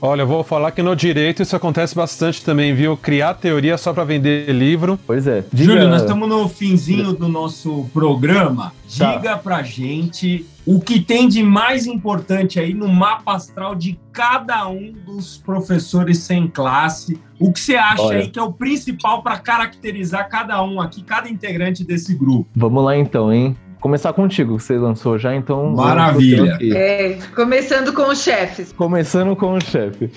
[0.01, 2.97] Olha, eu vou falar que no direito isso acontece bastante também, viu?
[2.97, 4.99] Criar teoria só para vender livro.
[5.07, 5.43] Pois é.
[5.51, 5.73] Diga...
[5.73, 8.73] Júlio, nós estamos no finzinho do nosso programa.
[8.97, 9.15] Tá.
[9.15, 14.67] Diga pra gente o que tem de mais importante aí no mapa astral de cada
[14.67, 17.19] um dos professores sem classe.
[17.39, 18.19] O que você acha Olha.
[18.19, 22.47] aí que é o principal para caracterizar cada um aqui, cada integrante desse grupo?
[22.55, 23.55] Vamos lá então, hein?
[23.79, 25.71] Começar contigo, que você lançou já, então.
[25.75, 26.57] Maravilha!
[26.61, 28.71] É, começando com os chefes.
[28.71, 30.11] Começando com o chefe.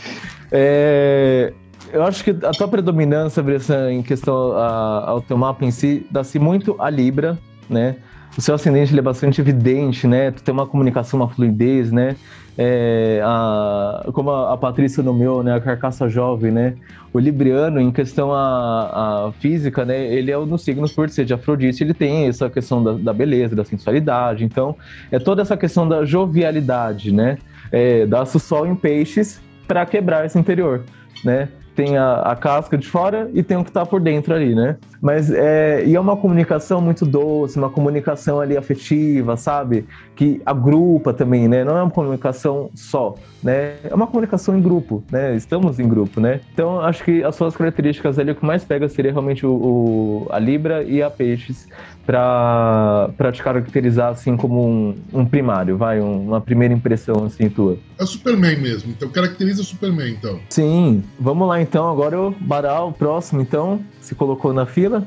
[0.51, 1.53] É,
[1.93, 6.07] eu acho que a tua predominância, Bressan, em questão a, ao teu mapa em si,
[6.11, 7.39] dá-se muito a Libra,
[7.69, 7.97] né?
[8.37, 10.31] O seu ascendente é bastante evidente, né?
[10.31, 12.15] Tu tem uma comunicação, uma fluidez, né?
[12.61, 16.75] É, a, como a, a, Patrícia nomeou, né, a carcaça jovem, né,
[17.13, 21.85] o Libriano, em questão a, física, né, ele é no signo por ser de Afrodite,
[21.85, 24.75] ele tem essa questão da, da beleza, da sensualidade, então
[25.13, 27.39] é toda essa questão da jovialidade, né,
[27.71, 30.83] é, dá-se o sol em peixes para quebrar esse interior,
[31.25, 31.49] né,
[31.79, 34.77] tem a, a, casca de fora e tem o que está por dentro ali, né?
[35.01, 39.87] Mas é, e é uma comunicação muito doce, uma comunicação ali afetiva, sabe?
[40.17, 41.63] Que agrupa também, né?
[41.63, 43.77] Não é uma comunicação só, né?
[43.85, 45.35] É uma comunicação em grupo, né?
[45.37, 46.41] Estamos em grupo, né?
[46.53, 50.27] Então, acho que as suas características ali, o que mais pega seria realmente o, o
[50.31, 51.69] a Libra e a Peixes
[52.05, 57.79] para te caracterizar assim como um, um primário, vai, um, uma primeira impressão assim tua.
[57.99, 60.41] É o Superman mesmo, então caracteriza o Superman, então.
[60.49, 65.07] Sim, vamos lá então, agora o Baral, próximo então, se colocou na fila.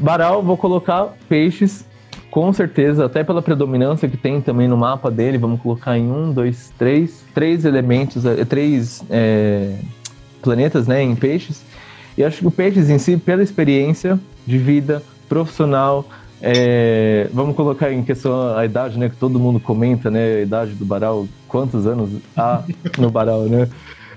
[0.00, 1.84] Baral, vou colocar peixes,
[2.34, 6.32] com certeza, até pela predominância que tem também no mapa dele, vamos colocar em um,
[6.32, 9.76] dois, três, três elementos, é, três é,
[10.42, 11.62] planetas, né, em peixes.
[12.18, 16.08] E acho que o peixes em si, pela experiência de vida, profissional.
[16.42, 19.08] É, vamos colocar em questão a idade, né?
[19.08, 20.38] Que todo mundo comenta, né?
[20.38, 22.64] A idade do Baral, quantos anos há
[22.98, 23.68] no Baral, né?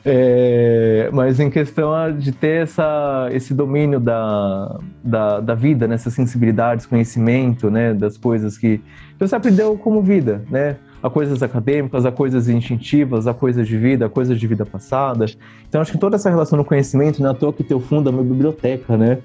[0.10, 6.24] É, mas em questão de ter essa, esse domínio da, da, da vida, nessas né?
[6.24, 7.94] sensibilidades, conhecimento, né?
[7.94, 8.80] Das coisas que
[9.20, 10.78] você aprendeu como vida, né?
[11.02, 15.26] a coisas acadêmicas, a coisas instintivas, a coisas de vida, a coisas de vida passada.
[15.68, 18.10] Então, acho que toda essa relação no conhecimento, não é à toa que teu fundo
[18.10, 19.20] é uma biblioteca, né?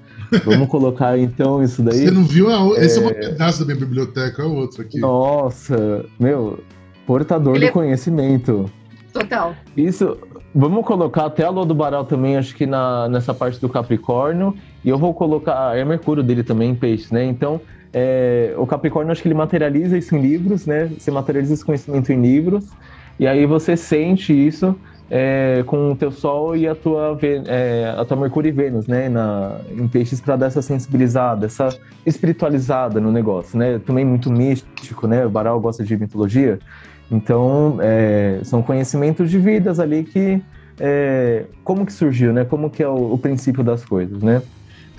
[0.45, 2.05] Vamos colocar, então, isso daí.
[2.05, 2.49] Você não viu?
[2.49, 2.79] A...
[2.79, 4.99] Esse é um pedaço da minha biblioteca, é outro aqui.
[4.99, 6.59] Nossa, meu,
[7.05, 7.67] portador Ele...
[7.67, 8.69] do conhecimento.
[9.11, 9.55] Total.
[9.75, 10.17] Isso,
[10.53, 14.55] vamos colocar até a Lua do Baral também, acho que na, nessa parte do Capricórnio.
[14.83, 17.23] E eu vou colocar, é Mercúrio dele também em peixe, né?
[17.25, 17.59] Então,
[17.91, 20.89] é, o Capricórnio, acho que ele materializa isso em livros, né?
[20.97, 22.69] Você materializa esse conhecimento em livros,
[23.19, 24.75] e aí você sente isso
[25.09, 29.09] é, com o teu Sol e a tua, é, a tua Mercúrio e Vênus, né?
[29.09, 31.69] Na, em peixes para dar essa sensibilizada, essa
[32.05, 33.79] espiritualizada no negócio, né?
[33.79, 35.25] Também muito místico, né?
[35.25, 36.59] O Baral gosta de mitologia,
[37.11, 40.41] então é, são conhecimentos de vidas ali que
[40.79, 42.45] é, como que surgiu, né?
[42.45, 44.41] Como que é o, o princípio das coisas, né?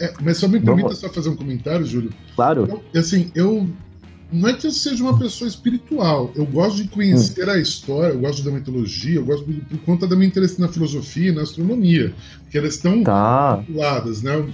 [0.01, 0.99] É, mas só me permita Vamos...
[0.99, 2.11] só fazer um comentário, Júlio.
[2.35, 2.83] Claro.
[2.93, 3.69] Eu, assim, eu.
[4.33, 6.33] Não é que eu seja uma pessoa espiritual.
[6.35, 7.53] Eu gosto de conhecer hum.
[7.53, 11.31] a história, eu gosto da mitologia, eu gosto por conta da minha interesse na filosofia
[11.31, 12.13] e na astronomia.
[12.43, 13.57] Porque elas estão tá.
[13.57, 14.45] vinculadas, né?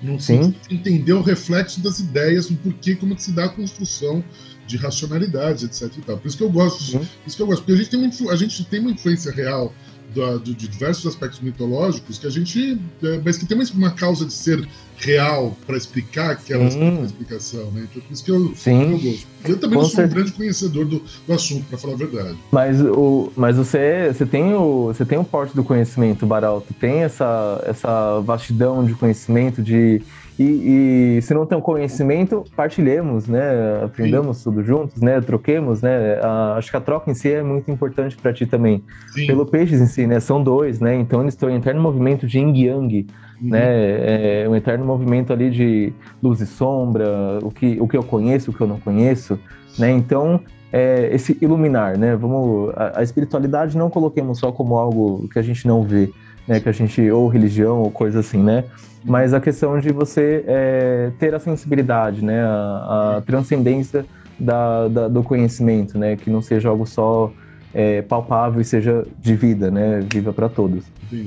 [0.00, 4.24] Não sei entender o reflexo das ideias, do porquê, como que se dá a construção
[4.70, 5.90] de racionalidade, etc.
[5.98, 6.16] E tal.
[6.16, 6.98] Por isso que eu gosto.
[6.98, 7.62] Por isso que eu gosto.
[7.62, 9.74] Porque a gente tem uma, a gente tem uma influência real
[10.14, 12.80] do, do, de diversos aspectos mitológicos que a gente.
[13.02, 14.66] É, mas que tem uma, uma causa de ser
[14.96, 17.86] real para explicar aquela explicação, né?
[17.90, 18.92] Então por isso que eu, Sim.
[18.92, 19.26] eu gosto.
[19.44, 22.38] Eu também não sou um grande conhecedor do, do assunto, para falar a verdade.
[22.52, 27.02] Mas, o, mas você, você, tem o, você tem o porte do conhecimento, Baralto, tem
[27.02, 30.02] essa, essa vastidão de conhecimento, de
[30.42, 33.84] e, e, se não tem um conhecimento, partilhemos, né?
[33.84, 34.44] Aprendamos Sim.
[34.44, 35.20] tudo juntos, né?
[35.20, 36.18] Troquemos, né?
[36.22, 38.82] A, acho que a troca em si é muito importante para ti também.
[39.12, 39.26] Sim.
[39.26, 40.18] Pelo peixes em si, né?
[40.18, 40.96] São dois, né?
[40.96, 43.06] Então eles estão em eterno movimento de yin yang,
[43.42, 43.50] uhum.
[43.50, 44.44] né?
[44.44, 48.50] É um eterno movimento ali de luz e sombra, o que, o que eu conheço,
[48.50, 49.38] o que eu não conheço,
[49.78, 49.90] né?
[49.90, 50.40] Então
[50.72, 52.16] é, esse iluminar, né?
[52.16, 56.10] Vamos a, a espiritualidade não coloquemos só como algo que a gente não vê,
[56.50, 56.60] né?
[56.60, 58.64] Que a gente ou religião ou coisa assim, né?
[59.04, 64.04] mas a questão de você é, ter a sensibilidade, né, a, a transcendência
[64.38, 67.32] da, da, do conhecimento, né, que não seja algo só
[67.72, 70.84] é, palpável e seja de vida, né, viva para todos.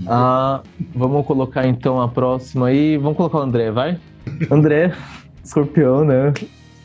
[0.08, 0.62] Ah,
[0.96, 3.98] vamos colocar então a próxima aí, vamos colocar o André, vai?
[4.52, 4.94] André,
[5.44, 6.34] escorpião, né,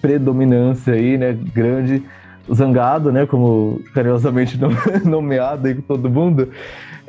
[0.01, 2.03] predominância aí, né, grande,
[2.53, 4.59] zangado, né, como carinhosamente
[5.05, 6.49] nomeado aí com todo mundo.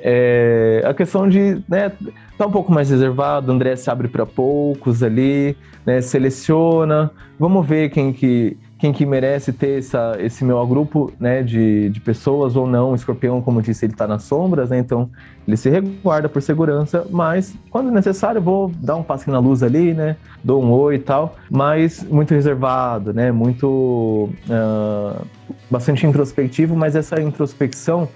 [0.03, 1.91] É, a questão de, né,
[2.37, 7.65] tá um pouco mais reservado, o André se abre para poucos ali, né, seleciona, vamos
[7.65, 12.55] ver quem que, quem que merece ter essa, esse meu grupo né, de, de pessoas
[12.55, 12.91] ou não.
[12.91, 15.09] O escorpião, como disse, ele está nas sombras, né, então
[15.47, 19.93] ele se reguarda por segurança, mas quando necessário, vou dar um passo na luz ali,
[19.93, 24.29] né, dou um oi e tal, mas muito reservado, né, muito.
[24.47, 25.25] Uh,
[25.69, 28.07] bastante introspectivo, mas essa introspecção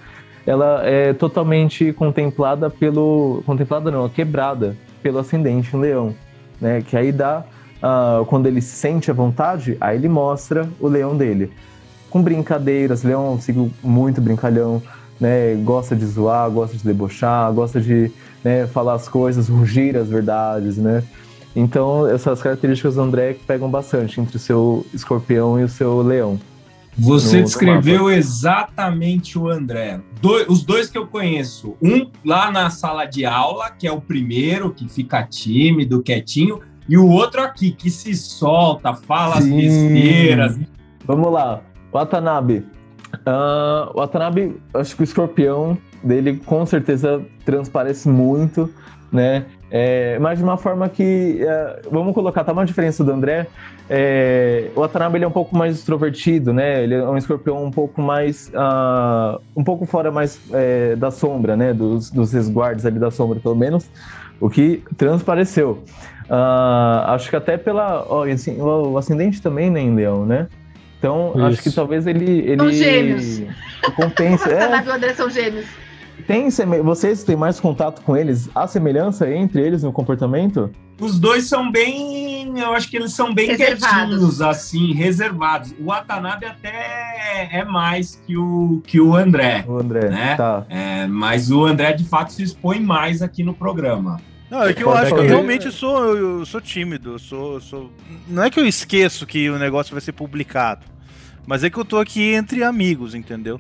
[0.46, 3.42] ela é totalmente contemplada pelo.
[3.46, 6.14] Contemplada não, quebrada pelo ascendente em leão.
[6.60, 6.82] Né?
[6.82, 7.44] Que aí dá.
[7.82, 11.52] Uh, quando ele sente a vontade, aí ele mostra o leão dele.
[12.10, 14.82] Com brincadeiras, leão é um muito brincalhão,
[15.20, 15.56] né?
[15.56, 18.10] Gosta de zoar, gosta de debochar, gosta de
[18.42, 21.04] né, falar as coisas, rugir as verdades, né?
[21.56, 26.40] Então, essas características do André pegam bastante entre o seu escorpião e o seu leão.
[26.98, 30.00] Você no, descreveu no exatamente o André.
[30.22, 31.76] Do, os dois que eu conheço.
[31.82, 36.98] Um lá na sala de aula, que é o primeiro, que fica tímido, quietinho, e
[36.98, 39.58] o outro aqui, que se solta, fala Sim.
[39.58, 40.60] as besteiras.
[41.06, 41.62] Vamos lá.
[41.92, 42.66] Watanabe.
[43.14, 48.70] Uh, Watanabe, acho que o escorpião dele com certeza transparece muito,
[49.12, 49.46] né?
[49.76, 53.48] É, mas de uma forma que, é, vamos colocar, tá uma diferença do André.
[53.90, 56.84] É, o Watanabe ele é um pouco mais extrovertido, né?
[56.84, 61.58] Ele é um escorpião um pouco mais, uh, um pouco fora mais é, da sombra,
[61.58, 61.74] né?
[61.74, 63.90] Dos, dos resguardos ali da sombra, pelo menos,
[64.40, 65.84] o que transpareceu.
[66.26, 70.50] Uh, acho que até pela, ó, assim, o ascendente também, né, em Leão, né?
[71.00, 71.46] Então, Isso.
[71.46, 72.42] acho que talvez ele.
[72.48, 73.42] ele são gêmeos.
[73.96, 74.50] Compensa.
[74.50, 74.60] é.
[74.70, 75.66] Watanabe e o André são gêmeos.
[76.28, 76.50] Tem
[76.84, 78.50] vocês têm mais contato com eles?
[78.56, 80.72] Há semelhança entre eles no comportamento?
[81.02, 85.74] Os dois são bem, eu acho que eles são bem quietinhos, assim, reservados.
[85.80, 89.66] O Watanabe até é mais que o, que o André.
[89.68, 90.36] O André, né?
[90.36, 90.66] tá.
[90.70, 94.22] É, mas o André, de fato, se expõe mais aqui no programa.
[94.50, 97.18] Não, é que eu acho que eu realmente sou, eu sou tímido.
[97.18, 97.92] Sou, sou...
[98.28, 100.86] Não é que eu esqueço que o negócio vai ser publicado,
[101.46, 103.60] mas é que eu tô aqui entre amigos, entendeu?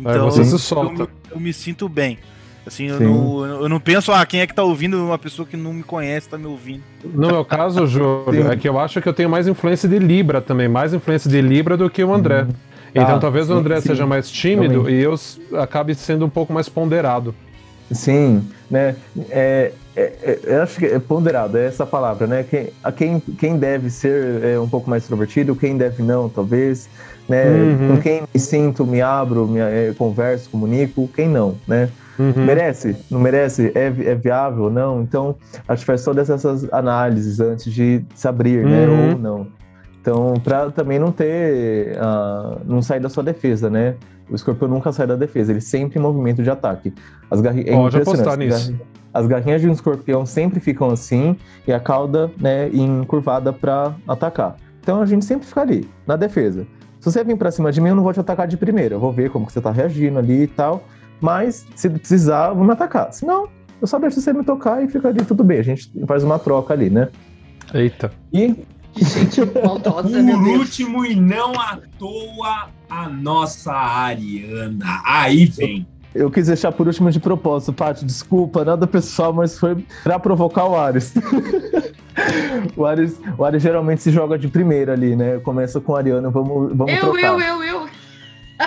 [0.00, 1.02] Então, você se solta.
[1.02, 2.18] Eu, eu me sinto bem.
[2.66, 5.56] Assim, eu não, eu não, penso, ah, quem é que tá ouvindo uma pessoa que
[5.56, 6.82] não me conhece, tá me ouvindo.
[7.02, 10.40] No meu caso, Júlio, é que eu acho que eu tenho mais influência de Libra
[10.40, 12.42] também, mais influência de Libra do que o André.
[12.42, 12.48] Uhum.
[12.94, 14.94] Então ah, talvez o André sim, seja mais tímido também.
[14.94, 15.14] e eu
[15.58, 17.34] acabe sendo um pouco mais ponderado.
[17.90, 18.94] Sim, né?
[19.30, 22.44] É, é, é, eu acho que é ponderado, é essa palavra, né?
[22.48, 26.88] Quem, a quem, quem deve ser é, um pouco mais extrovertido, quem deve não, talvez
[27.28, 27.44] né?
[27.44, 27.88] Uhum.
[27.88, 31.88] Com quem me sinto, me abro, me, é, converso, comunico, quem não, né?
[32.18, 32.44] Uhum.
[32.44, 32.96] Merece?
[33.10, 33.72] Não merece?
[33.74, 34.68] É, é viável?
[34.68, 35.00] Não?
[35.00, 38.86] Então, acho que faz todas essas análises antes de se abrir, né?
[38.86, 38.96] uhum.
[38.96, 39.12] né?
[39.12, 39.46] Ou não.
[40.00, 41.96] Então, para também não ter.
[41.96, 43.94] Uh, não sair da sua defesa, né?
[44.30, 46.94] O escorpião nunca sai da defesa, ele sempre em movimento de ataque.
[47.30, 47.68] As garrinhas.
[47.68, 48.74] É Pode apostar nisso.
[49.12, 54.56] As garrinhas de um escorpião sempre ficam assim e a cauda, né, encurvada para atacar.
[54.80, 56.64] Então a gente sempre fica ali, na defesa.
[57.00, 58.94] Se você vir pra cima de mim, eu não vou te atacar de primeira.
[58.94, 60.84] Eu vou ver como que você tá reagindo ali e tal.
[61.18, 63.10] Mas, se precisar, eu vou me atacar.
[63.12, 63.48] Se não,
[63.80, 65.58] eu só deixo você me tocar e fica ali tudo bem.
[65.58, 67.08] A gente faz uma troca ali, né?
[67.72, 68.12] Eita.
[68.32, 68.54] E.
[68.96, 75.00] Gente, maldosa, Por último, e não à toa, a nossa Ariana.
[75.06, 75.86] Aí vem.
[76.14, 78.04] Eu quis deixar por último de propósito, Paty.
[78.04, 81.14] Desculpa, nada pessoal, mas foi pra provocar o Ares.
[82.76, 83.20] o Ares.
[83.36, 85.38] O Ares geralmente se joga de primeira ali, né?
[85.38, 87.32] Começa com a Ariana, vamos, vamos eu, trocar.
[87.32, 87.88] Eu, eu, eu,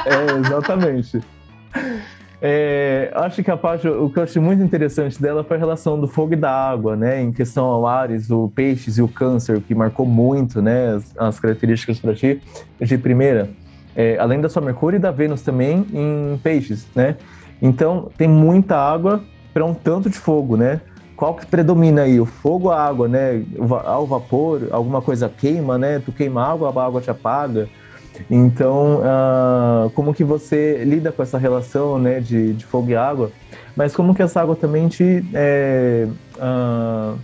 [0.05, 1.21] É, exatamente.
[2.41, 5.99] É, acho que a parte, o que eu achei muito interessante dela foi a relação
[5.99, 7.21] do fogo e da água, né?
[7.21, 10.95] Em questão ao Ares, o peixes e o câncer, que marcou muito, né?
[10.95, 12.41] As, as características para ti
[12.81, 13.49] de primeira
[13.95, 17.15] é, além da sua Mercúrio e da Vênus também em peixes, né?
[17.61, 19.23] Então tem muita água
[19.53, 20.81] para um tanto de fogo, né?
[21.15, 22.19] Qual que predomina aí?
[22.19, 23.43] O fogo a água, né?
[23.85, 25.99] Ao vapor, alguma coisa queima, né?
[25.99, 27.69] Tu queima água, a água te apaga.
[28.29, 33.31] Então, uh, como que você lida com essa relação, né, de, de fogo e água?
[33.75, 37.19] Mas como que essa água também te, é, uh,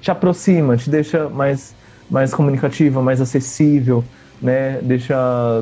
[0.00, 1.76] te aproxima, te deixa mais,
[2.10, 4.04] mais comunicativa, mais acessível,
[4.40, 4.80] né?
[4.82, 5.14] Deixa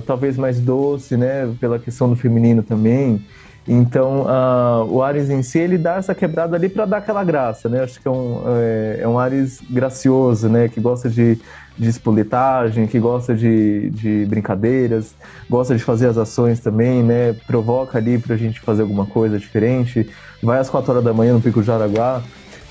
[0.07, 1.55] talvez mais doce, né?
[1.61, 3.23] Pela questão do feminino também.
[3.69, 7.69] Então, uh, o Ares em si, ele dá essa quebrada ali para dar aquela graça,
[7.69, 7.83] né?
[7.83, 10.69] Acho que é um, é, é, um Ares gracioso, né?
[10.69, 11.39] Que gosta de,
[11.77, 15.15] de espolitagem, que gosta de, de brincadeiras,
[15.49, 17.35] gosta de fazer as ações também, né?
[17.47, 20.09] Provoca ali pra gente fazer alguma coisa diferente.
[20.43, 22.23] Vai às quatro horas da manhã no Pico Jaraguá.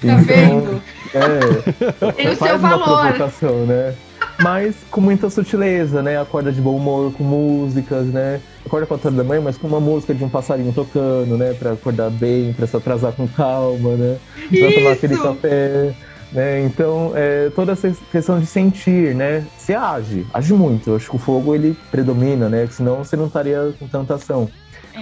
[0.01, 0.81] Tá então, vendo?
[1.13, 2.83] É, Tem o seu valor.
[2.83, 3.93] provocação, né?
[4.41, 6.19] mas com muita sutileza, né?
[6.19, 8.39] Acorda de bom humor com músicas, né?
[8.70, 11.55] Acorda com a horas da manhã, mas com uma música de um passarinho tocando, né?
[11.55, 14.20] Pra acordar bem, pra se atrasar com calma, né?
[14.47, 15.95] Pra tomar aquele café.
[16.32, 16.63] Né?
[16.65, 19.43] Então, é, toda essa questão de sentir, né?
[19.57, 20.91] Se age, age muito.
[20.91, 22.67] Eu acho que o fogo ele predomina, né?
[22.70, 24.47] Senão você não estaria com tanta ação.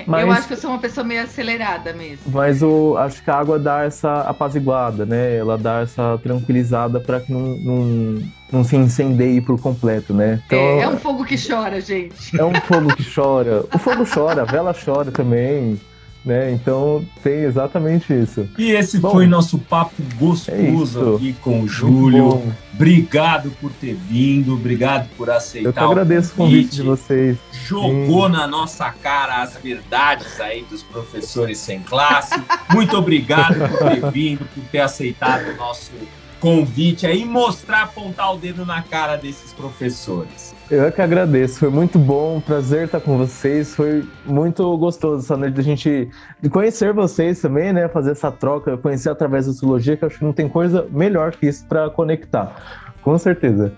[0.02, 2.20] É, mas, eu acho que eu sou uma pessoa meio acelerada mesmo.
[2.28, 5.36] Mas o, acho que a água dá essa apaziguada, né?
[5.36, 10.41] Ela dá essa tranquilizada para que não, não, não, se incendeie por completo, né?
[10.45, 12.39] Então, é, é um fogo que chora, gente.
[12.39, 13.64] É um fogo que chora.
[13.74, 15.80] O fogo chora, a vela chora também.
[16.28, 16.51] Né?
[16.51, 18.49] Então tem exatamente isso.
[18.57, 22.53] E esse bom, foi nosso papo gostoso é aqui com o Júlio.
[22.73, 25.69] Obrigado por ter vindo, obrigado por aceitar.
[25.69, 27.38] Eu que agradeço o convite, o convite de vocês.
[27.65, 28.34] Jogou Sim.
[28.34, 32.36] na nossa cara as verdades aí dos professores sem classe.
[32.73, 35.91] Muito obrigado por ter vindo, por ter aceitado o nosso
[36.39, 40.55] convite aí, mostrar, apontar o dedo na cara desses professores.
[40.69, 45.38] Eu é que agradeço, foi muito bom, prazer estar com vocês, foi muito gostoso essa
[45.38, 46.09] noite da gente
[46.51, 47.88] conhecer vocês também, né?
[47.88, 51.31] Fazer essa troca, conhecer através da astrologia, que eu acho que não tem coisa melhor
[51.31, 53.73] que isso para conectar, com certeza.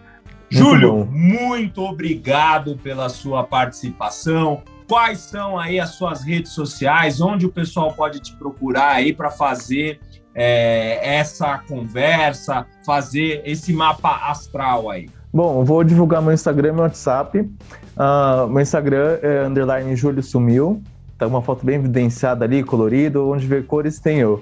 [0.52, 1.06] Muito Júlio, bom.
[1.12, 4.64] muito obrigado pela sua participação.
[4.88, 9.30] quais são aí as suas redes sociais, onde o pessoal pode te procurar aí para
[9.30, 10.00] fazer
[10.42, 15.10] é, essa conversa, fazer esse mapa astral aí?
[15.34, 17.40] Bom, vou divulgar meu Instagram e meu WhatsApp.
[17.40, 20.82] Uh, meu Instagram é underline Júlio Sumiu.
[21.18, 24.42] Tá uma foto bem evidenciada ali, colorido, onde vê cores tem eu.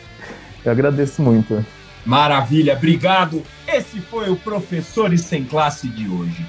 [0.65, 1.63] Eu agradeço muito.
[2.05, 3.43] Maravilha, obrigado.
[3.67, 6.45] Esse foi o Professores Sem Classe de hoje.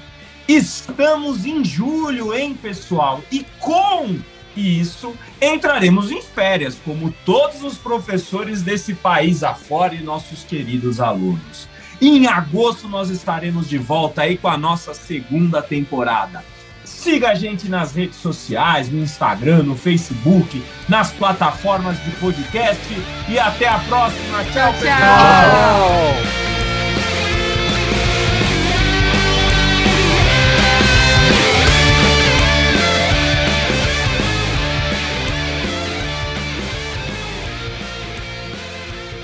[0.47, 3.21] Estamos em julho, hein, pessoal?
[3.31, 4.17] E com
[4.55, 11.67] isso, entraremos em férias, como todos os professores desse país afora e nossos queridos alunos.
[12.01, 16.43] Em agosto, nós estaremos de volta aí com a nossa segunda temporada.
[16.83, 22.87] Siga a gente nas redes sociais, no Instagram, no Facebook, nas plataformas de podcast
[23.29, 24.43] e até a próxima.
[24.45, 24.81] Tchau, tchau.
[24.81, 26.62] tchau.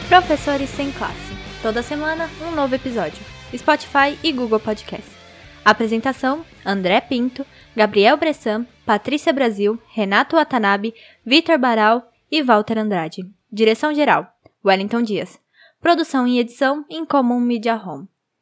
[0.10, 1.36] Professores Sem Classe.
[1.62, 3.24] Toda semana, um novo episódio.
[3.56, 5.08] Spotify e Google Podcast.
[5.64, 7.46] Apresentação: André Pinto,
[7.76, 13.22] Gabriel Bressan, Patrícia Brasil, Renato Watanabe, Vitor Baral e Walter Andrade.
[13.52, 14.28] Direção-geral:
[14.66, 15.40] Wellington Dias.
[15.80, 18.08] Produção e edição em Common Media Home.